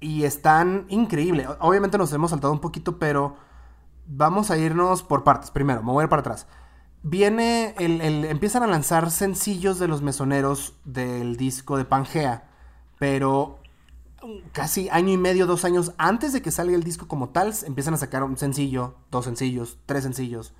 [0.00, 1.46] y están increíbles.
[1.60, 3.36] Obviamente nos hemos saltado un poquito, pero
[4.06, 5.50] vamos a irnos por partes.
[5.50, 6.46] Primero, ir para atrás.
[7.02, 12.44] Viene el, el- empiezan a lanzar sencillos de los mesoneros del disco de Pangea,
[12.98, 13.59] pero
[14.52, 17.94] casi año y medio, dos años antes de que salga el disco como tal, empiezan
[17.94, 20.52] a sacar un sencillo, dos sencillos, tres sencillos.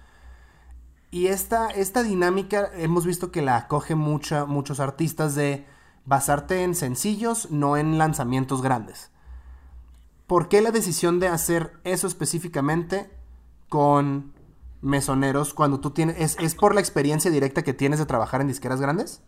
[1.11, 5.67] Y esta, esta dinámica hemos visto que la acoge mucha, muchos artistas de
[6.05, 9.11] basarte en sencillos, no en lanzamientos grandes.
[10.27, 13.11] ¿Por qué la decisión de hacer eso específicamente
[13.69, 14.33] con
[14.81, 16.17] mesoneros cuando tú tienes...
[16.19, 19.23] ¿Es, es por la experiencia directa que tienes de trabajar en disqueras grandes?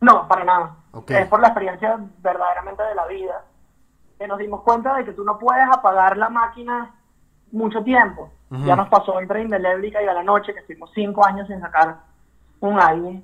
[0.00, 0.76] No, para nada.
[1.14, 3.44] Es por la experiencia verdaderamente de la vida
[4.18, 6.90] que nos dimos cuenta de que tú no puedes apagar la máquina
[7.52, 8.30] mucho tiempo.
[8.66, 11.96] Ya nos pasó entre Indeléblica y a la noche, que estuvimos cinco años sin sacar
[12.60, 13.22] un álbum.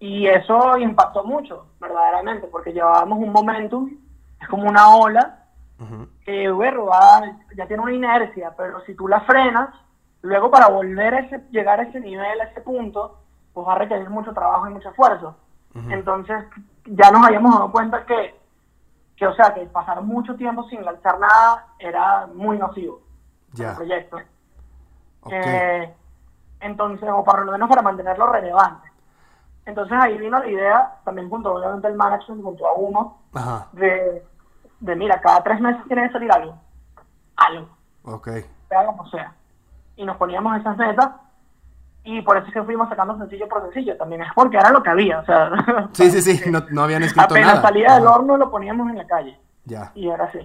[0.00, 3.90] Y eso impactó mucho, verdaderamente, porque llevábamos un momentum,
[4.40, 5.38] es como una ola,
[6.24, 7.22] que bueno, va-
[7.56, 9.70] ya tiene una inercia, pero si tú la frenas,
[10.22, 13.18] luego para volver a ese, llegar a ese nivel, a ese punto,
[13.54, 15.36] pues va a requerir mucho trabajo y mucho esfuerzo.
[15.74, 15.90] Ujú.
[15.90, 16.44] Entonces,
[16.86, 18.38] ya nos habíamos dado cuenta que,
[19.16, 23.00] que, o sea, que pasar mucho tiempo sin lanzar nada era muy nocivo
[23.52, 23.70] para Ya.
[23.70, 24.16] el proyecto.
[25.22, 25.32] Ok.
[25.32, 25.94] Eh,
[26.60, 28.88] entonces, o por lo menos para mantenerlo relevante.
[29.64, 33.68] Entonces ahí vino la idea, también junto obviamente el management, junto a uno, Ajá.
[33.72, 34.26] de,
[34.80, 36.56] de mira, cada tres meses tiene que salir algo.
[37.36, 37.68] Algo,
[38.02, 38.28] Ok.
[38.68, 39.32] sea como sea.
[39.96, 41.10] Y nos poníamos esas metas
[42.04, 44.82] y por eso es que fuimos sacando sencillo por sencillo, también es porque era lo
[44.82, 45.50] que había, o sea...
[45.92, 47.62] Sí, sí, sí, no, no habían escrito apenas nada.
[47.62, 49.92] salía del horno lo poníamos en la calle, Ya.
[49.94, 50.38] y era así.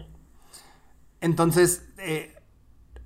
[1.21, 2.33] Entonces, eh,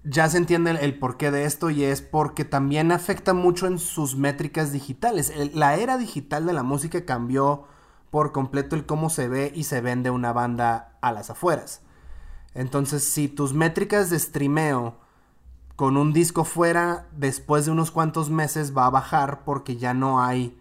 [0.03, 3.79] ya se entiende el, el porqué de esto y es porque también afecta mucho en
[3.79, 5.29] sus métricas digitales.
[5.29, 7.65] El- la era digital de la música cambió
[8.09, 11.81] por completo el cómo se ve y se vende una banda a las afueras.
[12.53, 14.97] Entonces, si tus métricas de streameo
[15.76, 20.24] con un disco fuera, después de unos cuantos meses va a bajar porque ya no
[20.24, 20.57] hay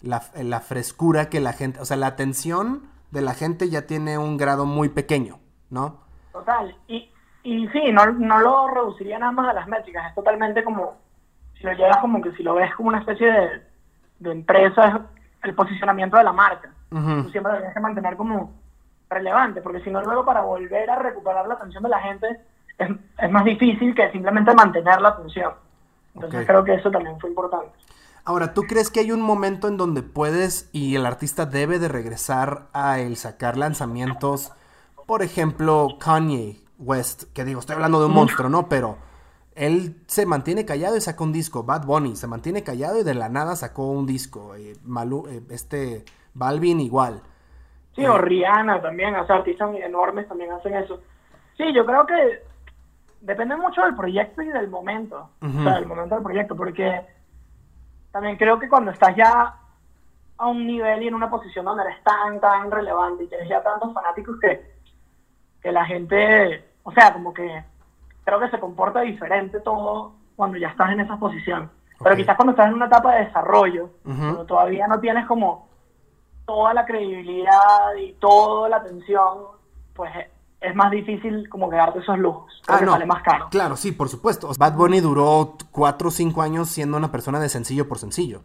[0.00, 4.18] la, la frescura que la gente, o sea, la atención de la gente ya tiene
[4.18, 5.38] un grado muy pequeño,
[5.70, 5.98] ¿no?
[6.32, 7.10] Total, y,
[7.42, 10.96] y sí, no, no lo reduciría nada más a las métricas, es totalmente como,
[11.58, 13.62] si lo llevas como que si lo ves como una especie de,
[14.20, 14.94] de empresa, es
[15.42, 16.72] el posicionamiento de la marca.
[16.90, 18.52] Tú siempre lo tienes que mantener como
[19.08, 22.40] relevante, porque si no luego para volver a recuperar la atención de la gente
[22.84, 25.52] es, es más difícil que simplemente mantener la atención.
[26.14, 26.46] Entonces Ok.
[26.46, 27.68] creo que eso también fue importante.
[28.24, 31.88] Ahora, ¿tú crees que hay un momento en donde puedes y el artista debe de
[31.88, 34.52] regresar a el sacar lanzamientos?
[35.06, 38.68] Por ejemplo, Kanye West, que digo, estoy hablando de un monstruo, ¿no?
[38.68, 38.98] Pero
[39.54, 41.64] él se mantiene callado y saca un disco.
[41.64, 44.54] Bad Bunny se mantiene callado y de la nada sacó un disco.
[44.54, 46.04] Eh, Malú- eh, este
[46.34, 47.22] Balvin igual.
[47.96, 51.00] Sí, o Rihanna también, o sea, artistas enormes también hacen eso.
[51.56, 52.42] Sí, yo creo que
[53.20, 57.06] depende mucho del proyecto y del momento, o sea, del momento del proyecto, porque
[58.12, 59.54] también creo que cuando estás ya
[60.38, 63.62] a un nivel y en una posición donde eres tan, tan relevante y tienes ya
[63.62, 64.72] tantos fanáticos que,
[65.60, 67.62] que la gente, o sea, como que
[68.24, 71.70] creo que se comporta diferente todo cuando ya estás en esa posición.
[72.02, 74.16] Pero quizás cuando estás en una etapa de desarrollo, Ujú.
[74.16, 75.68] cuando todavía no tienes como
[76.46, 79.38] toda la credibilidad y toda la atención,
[79.94, 80.10] pues
[80.60, 82.52] es más difícil como que darte esos lujos.
[82.66, 83.48] Porque sale más caro.
[83.50, 84.50] Claro, sí, por supuesto.
[84.58, 88.42] Bad Bunny duró cuatro o cinco años siendo una persona de sencillo por sencillo.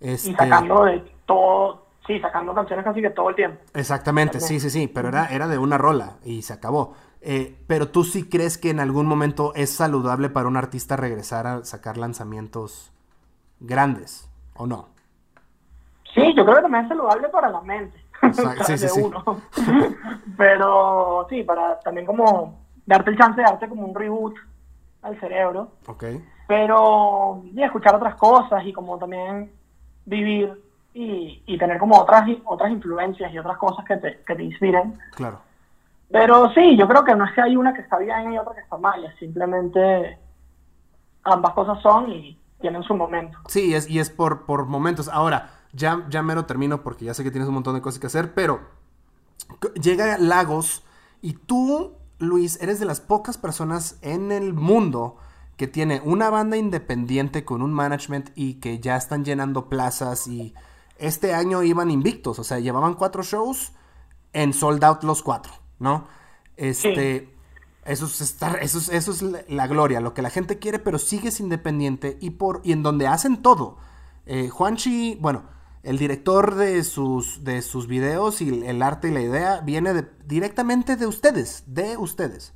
[0.00, 3.62] Este, Y sacando de todo, sí, sacando canciones casi que todo el tiempo.
[3.74, 6.94] Exactamente, sí, sí, sí, pero era, era de una rola y se acabó.
[7.20, 11.46] Eh, pero tú sí crees que en algún momento es saludable para un artista regresar
[11.46, 12.92] a sacar lanzamientos
[13.60, 14.88] grandes, ¿o no?
[16.12, 18.01] Sí, yo creo que también es saludable para la mente.
[18.22, 19.00] Exacto, sí, sí, sí.
[19.00, 19.24] uno.
[20.36, 24.34] Pero sí, para también como darte el chance de darte como un reboot
[25.02, 25.72] al cerebro.
[25.86, 26.04] Ok.
[26.46, 29.52] Pero y escuchar otras cosas y como también
[30.04, 30.60] vivir
[30.94, 34.98] y, y tener como otras otras influencias y otras cosas que te, que te inspiren.
[35.14, 35.40] Claro.
[36.10, 38.54] Pero sí, yo creo que no es que hay una que está bien y otra
[38.54, 40.18] que está mal, es simplemente
[41.24, 43.38] ambas cosas son y tienen su momento.
[43.48, 45.08] Sí, es, y es por, por momentos.
[45.08, 48.06] Ahora, ya, ya mero termino porque ya sé que tienes un montón de cosas que
[48.06, 48.60] hacer, pero
[49.80, 50.82] llega Lagos
[51.20, 55.16] y tú, Luis, eres de las pocas personas en el mundo
[55.56, 60.54] que tiene una banda independiente con un management y que ya están llenando plazas y
[60.98, 63.72] este año iban invictos, o sea, llevaban cuatro shows
[64.32, 66.06] en sold out los cuatro, ¿no?
[66.56, 67.34] Este,
[67.84, 70.78] eso es estar, eso es, eso es la, la gloria, lo que la gente quiere,
[70.78, 73.78] pero sigues independiente y por y en donde hacen todo.
[74.26, 75.42] Eh, Juanchi, bueno,
[75.82, 80.08] el director de sus de sus videos y el, arte y la idea viene de-
[80.26, 82.54] directamente de ustedes, de ustedes.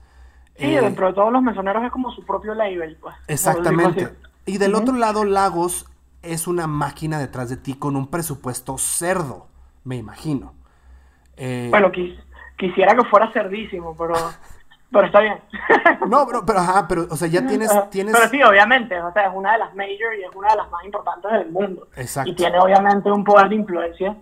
[0.56, 3.14] Sí, Eh, dentro de todos los mesoneros es como su propio label, pues.
[3.28, 4.14] Exactamente.
[4.46, 5.86] Y del otro lado, Lagos
[6.22, 9.48] es una máquina detrás de ti con un presupuesto cerdo,
[9.84, 10.54] me imagino.
[11.36, 12.18] Eh, Bueno, quis-
[12.56, 14.14] quisiera que fuera cerdísimo, pero,
[14.90, 15.38] pero está bien.
[16.08, 19.26] no, pero, pero, ajá, pero, o sea, ya tienes, tienes, Pero sí, obviamente, o sea,
[19.26, 21.88] es una de las major y es una de las más importantes del mundo.
[21.96, 22.30] Exacto.
[22.30, 24.16] Y tiene obviamente un poder de influencia,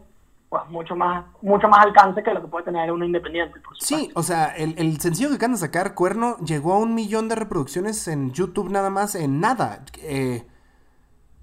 [0.48, 3.96] pues mucho más, mucho más alcance que lo que puede tener uno independiente, por supuesto.
[3.96, 7.28] Sí, o sea, el, el sencillo que acaban de sacar, Cuerno, llegó a un millón
[7.28, 9.84] de reproducciones en YouTube nada más en nada.
[10.02, 10.46] eh,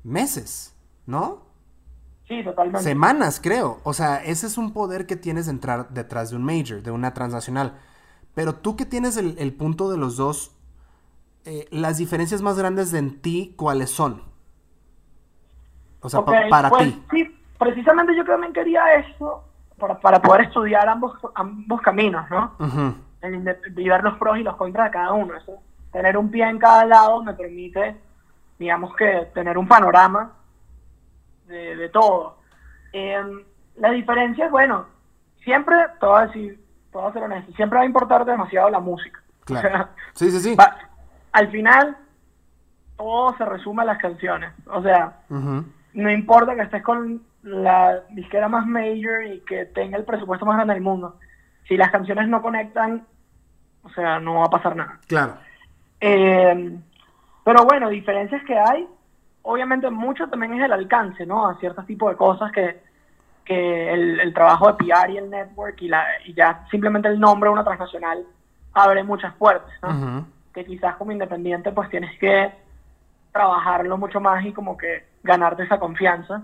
[0.04, 1.44] meses, ¿no?
[2.28, 2.82] Sí, totalmente.
[2.82, 3.80] Semanas, creo.
[3.84, 6.92] O sea, ese es un poder que tienes de entrar detrás de un major, de
[6.92, 7.78] una transnacional.
[8.34, 10.56] Pero tú que tienes el, el punto de los dos,
[11.46, 14.24] eh, las diferencias más grandes de en ti, ¿cuáles son?
[16.02, 17.04] O sea, pa- Ok, para pues, ti.
[17.12, 19.44] Sí, precisamente yo también quería eso
[19.78, 22.56] para, para poder estudiar ambos, ambos caminos, ¿no?
[23.22, 25.36] El inde- y ver los pros y los contras de cada uno.
[25.36, 25.60] Eso,
[25.92, 27.98] tener un pie en cada lado me permite,
[28.58, 30.34] digamos que, tener un panorama
[31.48, 32.38] de, de todo.
[32.94, 33.44] Em,
[33.78, 34.86] la diferencia es, bueno,
[35.44, 36.24] siempre, te voy
[37.00, 39.20] a ser honesto, siempre va a importar demasiado la música.
[39.46, 39.68] Claro.
[39.68, 40.56] O sea, Sí, sí, sí.
[40.56, 40.78] va-
[41.32, 41.98] al final,
[42.98, 44.52] todo se resume a las canciones.
[44.68, 50.06] O sea, no importa que estés con la disquera más major y que tenga el
[50.06, 51.18] presupuesto más grande del mundo.
[51.68, 53.06] Si las canciones no conectan,
[53.84, 55.00] o sea, no va a pasar nada.
[55.08, 55.36] Claro.
[56.00, 56.78] Eh,
[57.44, 58.88] pero bueno, diferencias que hay.
[59.44, 61.48] obviamente mucho también es el alcance, ¿no?
[61.48, 62.84] A ciertos tipos de cosas que,
[63.46, 67.20] que el, el trabajo de PR y el network y, la, y ya simplemente el
[67.20, 68.26] nombre de una transnacional
[68.74, 69.72] abre muchas puertas.
[70.54, 72.52] Que quizás como independiente pues tienes que
[73.32, 76.44] trabajarlo mucho más y como que ganarte esa confianza.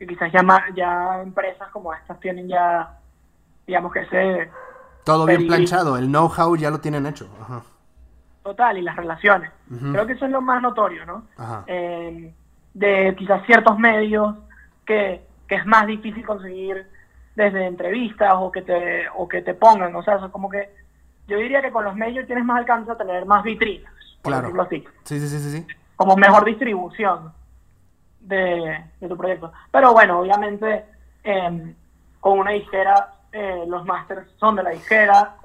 [0.00, 0.42] Y quizás ya,
[0.74, 2.98] ya empresas como estas tienen ya,
[3.66, 4.50] digamos que ese
[5.04, 7.28] Todo bien planchado, el know-how ya lo tienen hecho.
[7.40, 7.62] Ajá.
[8.42, 9.50] total y las relaciones.
[9.92, 11.24] Creo que eso es lo más notorio, ¿no?
[11.38, 11.64] Ajá.
[11.66, 12.34] Eh,
[12.74, 14.36] de quizás ciertos medios
[14.84, 16.86] que, que es más difícil conseguir
[17.34, 20.70] desde entrevistas o que te o que te pongan, o sea, eso es como que
[21.26, 23.92] yo diría que con los medios tienes más alcance a tener más vitrinas,
[24.22, 24.42] por Claro.
[24.42, 25.66] decirlo así, Sí, sí, sí, sí,
[25.96, 27.32] como mejor distribución
[28.20, 29.52] de, de tu proyecto.
[29.70, 30.84] Pero bueno, obviamente
[31.24, 31.74] eh,
[32.20, 35.36] con una disquera eh, los masters son de la disquera,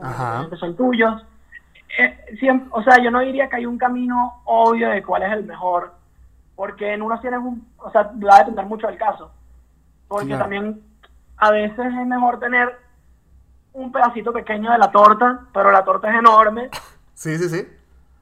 [0.59, 1.25] son tuyos.
[1.97, 5.31] Eh, siempre, o sea, yo no diría que hay un camino obvio de cuál es
[5.33, 5.91] el mejor,
[6.55, 9.31] porque en unos tienes un, o sea, va a depender mucho del caso,
[10.09, 10.41] porque Claro.
[10.43, 10.81] también
[11.37, 12.77] a veces es mejor tener
[13.71, 16.69] un pedacito pequeño de la torta, pero la torta es enorme,
[17.13, 17.67] Sí, sí, sí.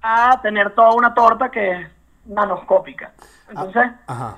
[0.03, 1.89] a tener toda una torta que es
[2.25, 3.11] nanoscópica.
[3.49, 4.37] Entonces, Ajá.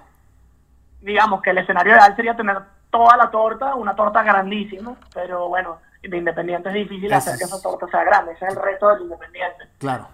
[1.02, 2.58] digamos que el escenario ideal sería tener
[2.92, 7.44] toda la torta, una torta grandísima, pero bueno, de independiente es difícil Eso hacer que
[7.46, 9.66] es- esa torta sea grande, ese es el reto del independiente.
[9.80, 10.08] Claro.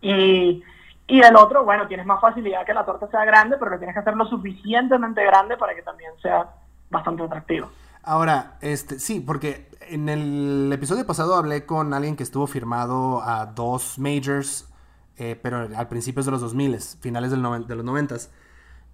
[0.00, 0.62] Y,
[1.10, 3.94] y el otro, bueno, tienes más facilidad que la torta sea grande, pero lo tienes
[3.94, 6.48] que hacer lo suficientemente grande para que también sea
[6.88, 7.68] bastante atractivo.
[8.02, 13.46] Ahora, este, sí, porque en el episodio pasado hablé con alguien que estuvo firmado a
[13.46, 14.68] dos majors,
[15.16, 18.16] eh, pero al principio de los 2000, finales del de los 90.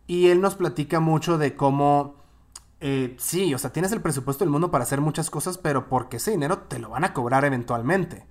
[0.06, 2.16] Y él nos platica mucho de cómo,
[2.80, 6.16] eh, sí, o sea, tienes el presupuesto del mundo para hacer muchas cosas, pero porque
[6.16, 8.26] ese dinero te lo van a cobrar eventualmente.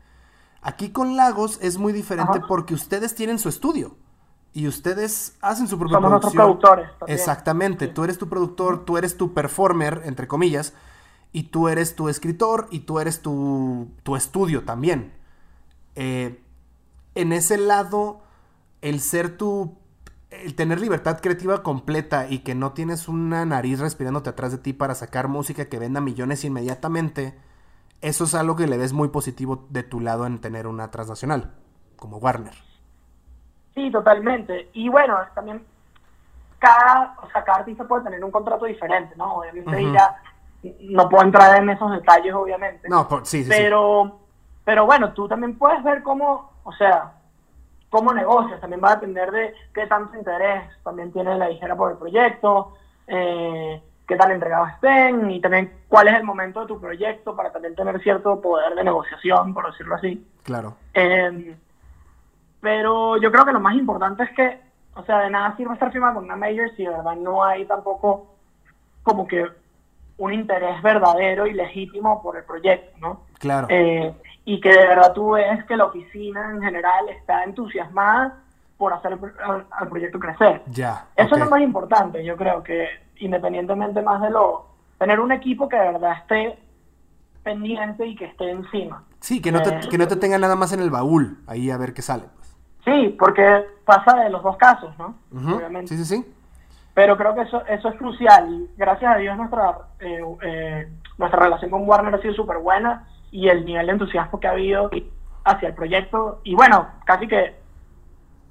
[0.68, 2.48] Aquí con Lagos es muy diferente Ajá.
[2.48, 3.96] porque ustedes tienen su estudio
[4.52, 6.60] y ustedes hacen su propia Somos nuestros producción.
[6.60, 6.98] productores.
[7.00, 7.20] también.
[7.20, 7.92] Exactamente, Sí.
[7.94, 10.74] tú eres tu productor, tú eres tu performer, entre comillas,
[11.32, 15.14] y tú eres tu escritor y tú eres tu, tu estudio también.
[15.96, 16.42] Eh,
[17.14, 18.22] en ese lado,
[18.82, 19.78] el ser tu...
[20.32, 24.74] El tener libertad creativa completa y que no tienes una nariz respirándote atrás de ti
[24.74, 27.38] para sacar música que venda millones inmediatamente,
[28.02, 31.54] eso es algo que le ves muy positivo de tu lado en tener una transnacional,
[31.96, 32.54] como Warner.
[33.74, 34.70] Sí, totalmente.
[34.74, 35.66] Y bueno, también
[36.60, 39.36] cada, o sea, cada artista puede tener un contrato diferente, ¿no?
[39.36, 40.16] Obviamente ya
[40.82, 42.88] no puedo entrar en esos detalles, obviamente.
[42.90, 43.50] No, por- sí, sí, sí.
[43.50, 44.20] pero,
[44.64, 47.14] pero bueno, tú también puedes ver cómo, o sea,
[47.90, 51.92] cómo negocias, también va a depender de qué tanto interés también tiene la disquera por
[51.92, 52.74] el proyecto,
[53.08, 57.52] eh, qué tan entregados estén y también cuál es el momento de tu proyecto para
[57.52, 60.26] también tener cierto poder de negociación, por decirlo así.
[60.44, 60.76] Claro.
[60.94, 61.56] Eh,
[62.62, 64.60] pero yo creo que lo más importante es que,
[64.96, 67.66] o sea, de nada sirve estar firmado con una major si de verdad no hay
[67.66, 68.36] tampoco
[69.04, 69.46] como que
[70.18, 73.22] un interés verdadero y legítimo por el proyecto, ¿no?
[73.40, 73.68] Claro.
[73.70, 74.14] Eh,
[74.46, 78.45] y que de verdad tú ves que la oficina en general está entusiasmada
[78.78, 80.62] por hacer el al, al proyecto crecer.
[80.68, 81.08] ya.
[81.16, 84.68] Eso es lo más importante, yo creo que independientemente más de lo...
[84.98, 86.58] Tener un equipo que de verdad esté
[87.44, 89.04] pendiente y que esté encima.
[89.20, 91.70] Sí, que no, te, Eh, que no te tenga nada más en el baúl, ahí
[91.70, 92.24] a ver qué sale.
[92.36, 92.56] pues.
[92.86, 95.16] Sí, porque pasa de los dos casos, ¿no?
[95.34, 95.96] Obviamente.
[95.96, 96.34] Sí, sí, sí.
[96.94, 98.68] Pero creo que eso, eso es crucial.
[98.78, 103.50] Gracias a Dios nuestra, eh, eh, nuestra relación con Warner ha sido súper buena y
[103.50, 104.90] el nivel de entusiasmo que ha habido
[105.44, 106.40] hacia el proyecto.
[106.44, 107.56] Y bueno, casi que,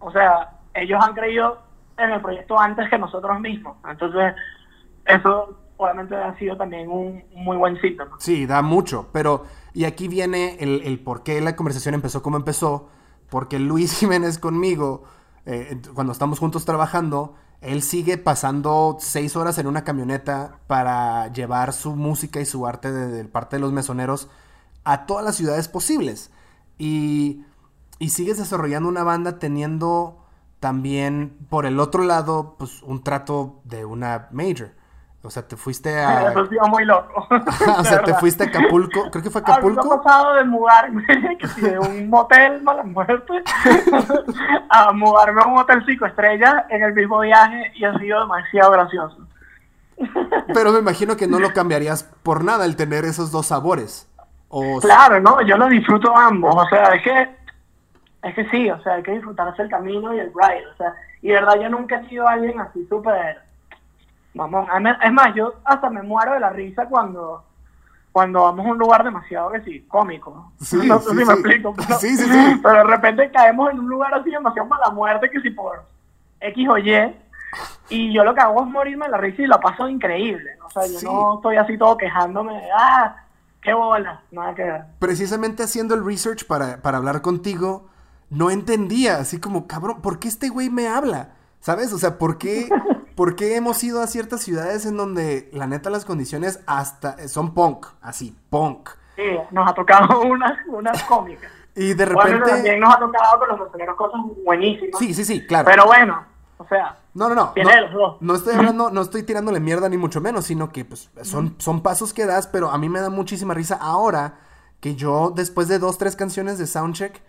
[0.05, 1.59] o sea, ellos han creído
[1.97, 3.79] en el proyecto antes que nosotros mismos.
[3.89, 4.35] Entonces,
[5.07, 8.17] eso obviamente ha sido también un, muy buen síntoma.
[8.19, 9.45] Sí, da mucho, pero...
[9.73, 12.91] Y aquí viene el, el por qué la conversación empezó como empezó,
[13.31, 15.05] porque Luis Jiménez conmigo,
[15.47, 21.73] eh, cuando estamos juntos trabajando, él sigue pasando seis horas en una camioneta para llevar
[21.73, 24.29] su música y su arte de, de parte de los mesoneros
[24.85, 26.31] a todas las ciudades posibles.
[26.79, 27.43] Y,
[28.05, 30.19] y sigues desarrollando una banda teniendo
[30.61, 34.73] también, por el otro lado, pues un trato de una major.
[35.23, 36.35] O sea, te fuiste a...
[36.69, 37.27] Muy loco.
[37.79, 40.03] o sea, te fuiste a Acapulco, creo que fue A mí me ha Acapulco.
[40.03, 41.03] pasado de mudarme
[41.63, 43.43] de un motel mala muerte
[44.69, 48.71] a mudarme a un hotel cinco estrellas en el mismo viaje y ha sido demasiado
[48.73, 49.17] gracioso.
[50.53, 54.11] Pero me imagino que no lo cambiarías por nada el tener esos dos sabores.
[54.51, 57.44] O Claro, no, yo lo disfruto ambos, o sea, es que
[58.25, 60.95] es que sí, o sea, hay que disfrutarse el camino y el ride, o sea,
[61.23, 63.39] y de verdad yo nunca he sido alguien así súper
[64.35, 67.45] mí- Es más, yo hasta me muero de la risa cuando
[68.13, 70.53] cuando vamos a un lugar demasiado que sí, cómico.
[70.61, 71.27] Sí, no sé sí, si sí.
[71.27, 72.61] me explico, pero, Sí, sí, sí.
[72.63, 75.83] pero de repente caemos en un lugar así demasiado mala muerte que si por
[76.41, 76.93] X o Y
[77.89, 80.51] Y yo lo que hago es morirme de la risa y lo paso increíble.
[80.65, 83.17] O sea, yo no estoy así todo quejándome de, ah,
[83.61, 84.83] qué bola, nada que ver.
[85.01, 87.89] Precisamente haciendo el research para, para hablar contigo,
[88.31, 91.35] no entendía, así como, cabrón, ¿por qué este güey me habla?
[91.61, 91.93] ¿Sabes?
[91.93, 92.69] O sea, ¿por qué,
[93.17, 97.55] ¿por qué hemos ido a ciertas ciudades en donde la neta las condiciones hasta son
[97.55, 98.91] punk, así, punk?
[99.17, 101.51] Sí, nos ha tocado unas, unas cómicas.
[101.77, 102.51] Y de Bueno, repente...
[102.51, 104.99] también nos ha tocado con los mesoneros cosas buenísimas.
[104.99, 105.67] Sí, sí, sí, claro.
[105.67, 106.25] Pero bueno,
[106.59, 107.53] o sea, No, no, no.
[107.57, 111.57] No, no estoy hablando, no estoy tirándole mierda ni mucho menos, sino que pues son,
[111.59, 114.39] son pasos que das, pero a mí me da muchísima risa ahora
[114.81, 117.23] que yo, después de dos, tres canciones de Soundcheck,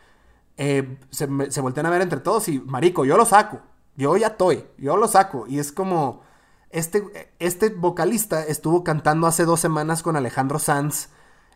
[0.58, 3.60] eh, se, se voltean a ver entre todos y, marico, yo lo saco.
[3.98, 5.46] Yo ya estoy, yo lo saco.
[5.48, 6.22] Y es como,
[6.70, 7.04] este,
[7.40, 11.10] este vocalista estuvo cantando hace dos semanas con Alejandro Sanz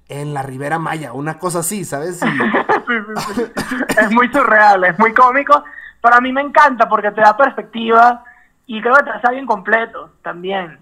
[0.07, 2.21] en la Ribera Maya, una cosa así, ¿sabes?
[2.23, 2.25] Y-
[2.87, 2.93] sí,
[3.27, 3.83] sí, sí.
[3.99, 5.63] es muy surreal, es muy cómico,
[6.01, 8.23] pero a mí me encanta porque te da perspectiva
[8.65, 10.79] y creo que te hace alguien completo también.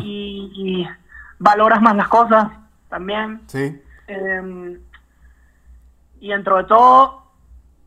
[0.00, 0.88] Y, y
[1.38, 2.48] valoras más las cosas
[2.88, 3.42] también.
[3.48, 4.78] sí, Eh,
[6.20, 7.25] y dentro de todo,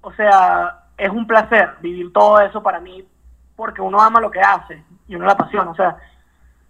[0.01, 3.07] o sea, es un placer vivir todo eso para mí
[3.55, 5.71] porque uno ama lo que hace y uno la apasiona.
[5.71, 5.97] O sea,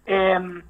[0.05, 0.63] eh,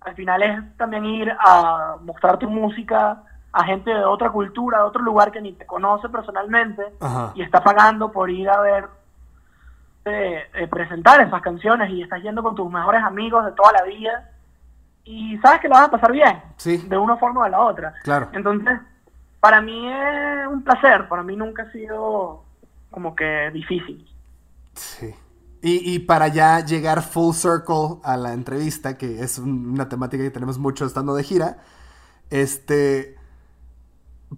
[0.00, 3.22] al final es también ir a mostrar tu música
[3.52, 7.32] a gente de otra cultura, de otro lugar que ni te conoce personalmente Ajá.
[7.34, 8.88] y está pagando por ir a ver
[10.04, 13.82] eh, eh, presentar esas canciones y estás yendo con tus mejores amigos de toda la
[13.82, 14.30] vida
[15.04, 16.78] y sabes que lo vas a pasar bien Sí.
[16.88, 17.92] de una forma o de la otra.
[18.04, 18.28] Claro.
[18.32, 18.78] Entonces,
[19.40, 22.44] para mí es un placer, para mí nunca ha sido
[22.90, 24.06] como que difícil.
[24.74, 25.14] Sí.
[25.62, 30.22] Y, y para ya llegar full circle a la entrevista, que es un- una temática
[30.22, 31.58] que tenemos mucho estando de gira,
[32.30, 33.16] este...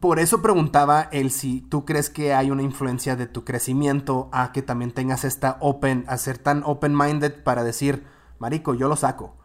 [0.00, 4.50] Por eso preguntaba él si tú crees que hay una influencia de tu crecimiento a
[4.52, 8.04] que también tengas esta open, a ser tan open-minded para decir,
[8.38, 9.36] marico, yo lo saco,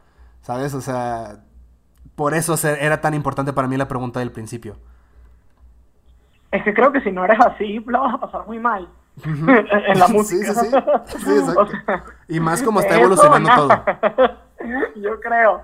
[0.41, 0.73] ¿sabes?
[0.73, 1.43] O sea,
[2.15, 4.79] por eso era tan importante para mí la pregunta del principio.
[6.51, 8.87] Es que creo que si no eres así, lo vas a pasar muy mal
[9.25, 10.53] en la música.
[10.53, 10.75] sí, sí.
[11.17, 11.61] Sí, exacto.
[11.61, 14.37] O sea, Y más como está eso, evolucionando todo.
[14.95, 15.61] Yo creo.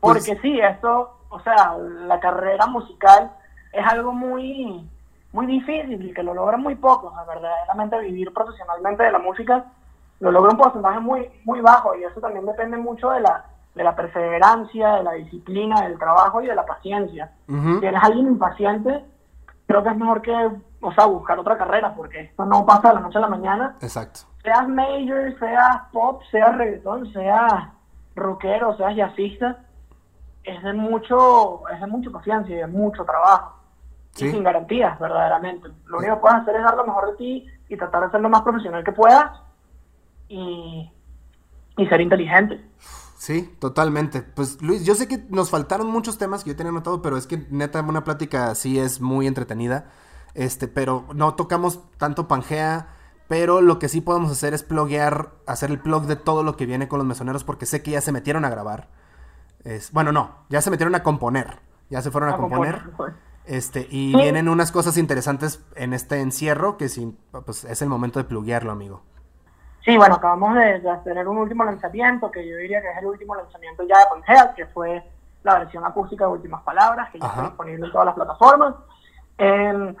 [0.00, 1.76] Porque Pues- sí, esto, o sea,
[2.06, 3.30] la carrera musical
[3.72, 4.88] es algo muy
[5.32, 9.64] muy difícil y que lo logran muy pocos, la verdaderamente vivir profesionalmente de la música
[10.20, 13.82] lo logra un porcentaje muy muy bajo y eso también depende mucho de la de
[13.82, 17.32] la perseverancia, de la disciplina, del trabajo y de la paciencia.
[17.46, 19.02] Si eres alguien impaciente,
[19.72, 20.50] creo que es mejor que,
[20.80, 23.76] o sea, buscar otra carrera porque esto no pasa de la noche a la mañana
[23.80, 24.20] Exacto.
[24.42, 27.70] seas major, seas pop, seas reggaetón, seas
[28.14, 29.60] rockero, seas jazzista,
[30.44, 33.56] es de mucho, es de mucha paciencia y de mucho trabajo.
[34.10, 34.26] Sí.
[34.26, 35.68] Y sin garantías, verdaderamente.
[35.86, 38.20] Lo único que puedes hacer es dar lo mejor de ti y tratar de ser
[38.20, 39.40] lo más profesional que puedas
[40.28, 40.92] y,
[41.78, 42.62] y ser inteligente.
[43.22, 44.20] Sí, totalmente.
[44.22, 47.28] Pues Luis, yo sé que nos faltaron muchos temas que yo tenía anotado, pero es
[47.28, 49.92] que neta una plática así es muy entretenida.
[50.34, 52.88] Este, pero no tocamos tanto Pangea,
[53.28, 56.66] pero lo que sí podemos hacer es pluguear, hacer el plug de todo lo que
[56.66, 58.88] viene con los mesoneros, porque sé que ya se metieron a grabar.
[59.62, 61.60] Es, bueno, no, ya se metieron a componer.
[61.90, 62.82] Ya se fueron a, A componer.
[62.86, 63.14] componer.
[63.44, 64.16] Este, y Sí.
[64.16, 67.16] vienen unas cosas interesantes en este encierro que sí,
[67.46, 69.04] pues es el momento de pluguearlo, amigo.
[69.84, 73.06] Sí, bueno, acabamos de, de tener un último lanzamiento, que yo diría que es el
[73.06, 75.02] último lanzamiento ya de Pangea, que fue
[75.42, 77.34] la versión acústica de Últimas Palabras, que ya Ajá.
[77.34, 78.74] está disponible en todas las plataformas.
[79.38, 79.96] Eh,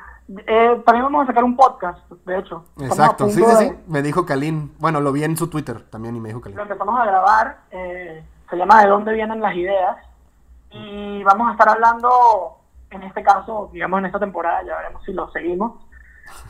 [0.46, 2.64] eh, también vamos a sacar un podcast, de hecho.
[2.80, 3.76] Exacto, sí, punto sí, de- sí.
[3.88, 4.72] Me dijo Kalin.
[4.78, 6.56] Bueno, lo vi en su Twitter también y me dijo Kalin.
[6.56, 9.96] Lo empezamos a grabar, eh, se llama De dónde vienen las ideas,
[10.70, 12.58] y vamos a estar hablando,
[12.90, 15.72] en este caso, digamos en esta temporada, ya veremos si lo seguimos,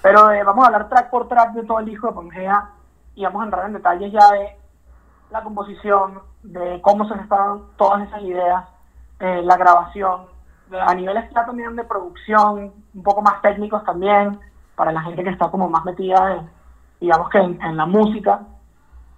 [0.03, 2.68] pero eh, vamos a hablar track por track de todo el disco de Pangea,
[3.15, 4.57] y vamos a entrar en detalles ya de
[5.31, 8.65] la composición, de cómo se gestaron todas esas ideas,
[9.20, 10.27] eh, la grabación,
[10.73, 14.41] a niveles ya también de producción, un poco más técnicos también,
[14.74, 16.51] para la gente que está como más metida, en,
[17.01, 18.41] digamos que en, en la música.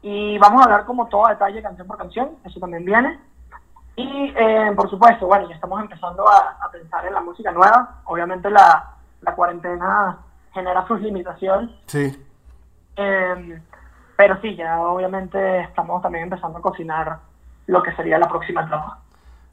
[0.02, 3.18] Y vamos a hablar como todo a detalle, canción por canción, eso también viene.
[3.96, 8.00] Y eh, por supuesto, bueno, ya estamos empezando a, a pensar en la música nueva.
[8.06, 8.90] Obviamente la,
[9.20, 10.18] la cuarentena
[10.52, 11.70] genera sus limitaciones.
[11.86, 12.26] Sí.
[12.96, 13.62] Eh,
[14.16, 17.18] pero sí, ya obviamente estamos también empezando a cocinar
[17.66, 18.98] lo que sería la próxima etapa.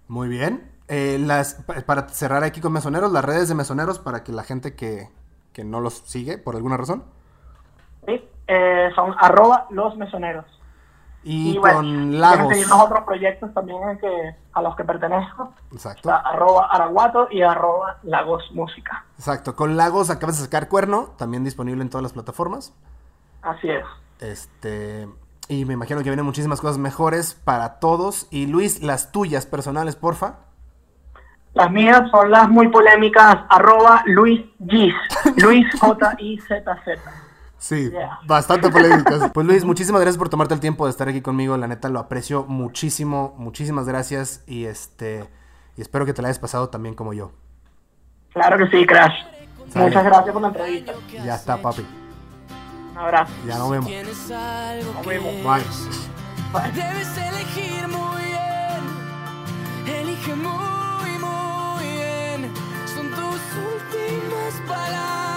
[0.07, 0.69] Muy bien.
[0.87, 4.43] Eh, las, pa- para cerrar aquí con Mesoneros, las redes de Mesoneros para que la
[4.43, 5.09] gente que,
[5.53, 7.03] que no los sigue por alguna razón.
[8.05, 8.27] ¿sí?
[8.47, 10.45] Eh, son arroba los mesoneros.
[11.23, 12.49] Y, bueno, con quieren Lagos.
[12.49, 15.53] seguirnos otros proyectos también que, a los que pertenezco.
[15.71, 16.09] Exacto.
[16.11, 19.05] Arroba araguato y arroba lagos música.
[19.17, 19.55] Exacto.
[19.55, 22.73] Con Lagos acabas de sacar Cuerno, también disponible en todas las plataformas.
[23.43, 23.85] Así es.
[24.21, 25.07] Este.
[25.47, 28.27] Y me imagino que vienen muchísimas cosas mejores para todos.
[28.31, 30.35] Y Luis, las tuyas personales, porfa.
[31.53, 34.39] Las mías son las muy polémicas, arroba Luis
[34.69, 34.93] Giz,
[35.35, 37.01] Luis J-I-Z-Z.
[37.57, 38.19] Sí, Yeah.
[38.25, 39.29] bastante polémicas.
[39.33, 41.57] Pues Luis, muchísimas gracias por tomarte el tiempo de estar aquí conmigo.
[41.57, 43.35] La neta lo aprecio muchísimo.
[43.37, 44.43] Muchísimas gracias.
[44.47, 45.29] Y este.
[45.75, 47.31] Y espero que te la hayas pasado también como yo.
[48.33, 49.13] Claro que sí, Crash.
[49.69, 49.85] Sale.
[49.87, 50.93] Muchas gracias por la entrevista.
[51.25, 51.85] Ya está, papi.
[52.91, 53.31] Un abrazo.
[53.47, 53.89] Ya nos vemos.
[53.89, 55.33] Nos vemos.
[55.43, 56.71] Bye.
[56.73, 58.81] Debes elegir muy bien.
[59.87, 62.51] Elige muy, muy bien.
[62.93, 65.30] Son tus últimas palabras.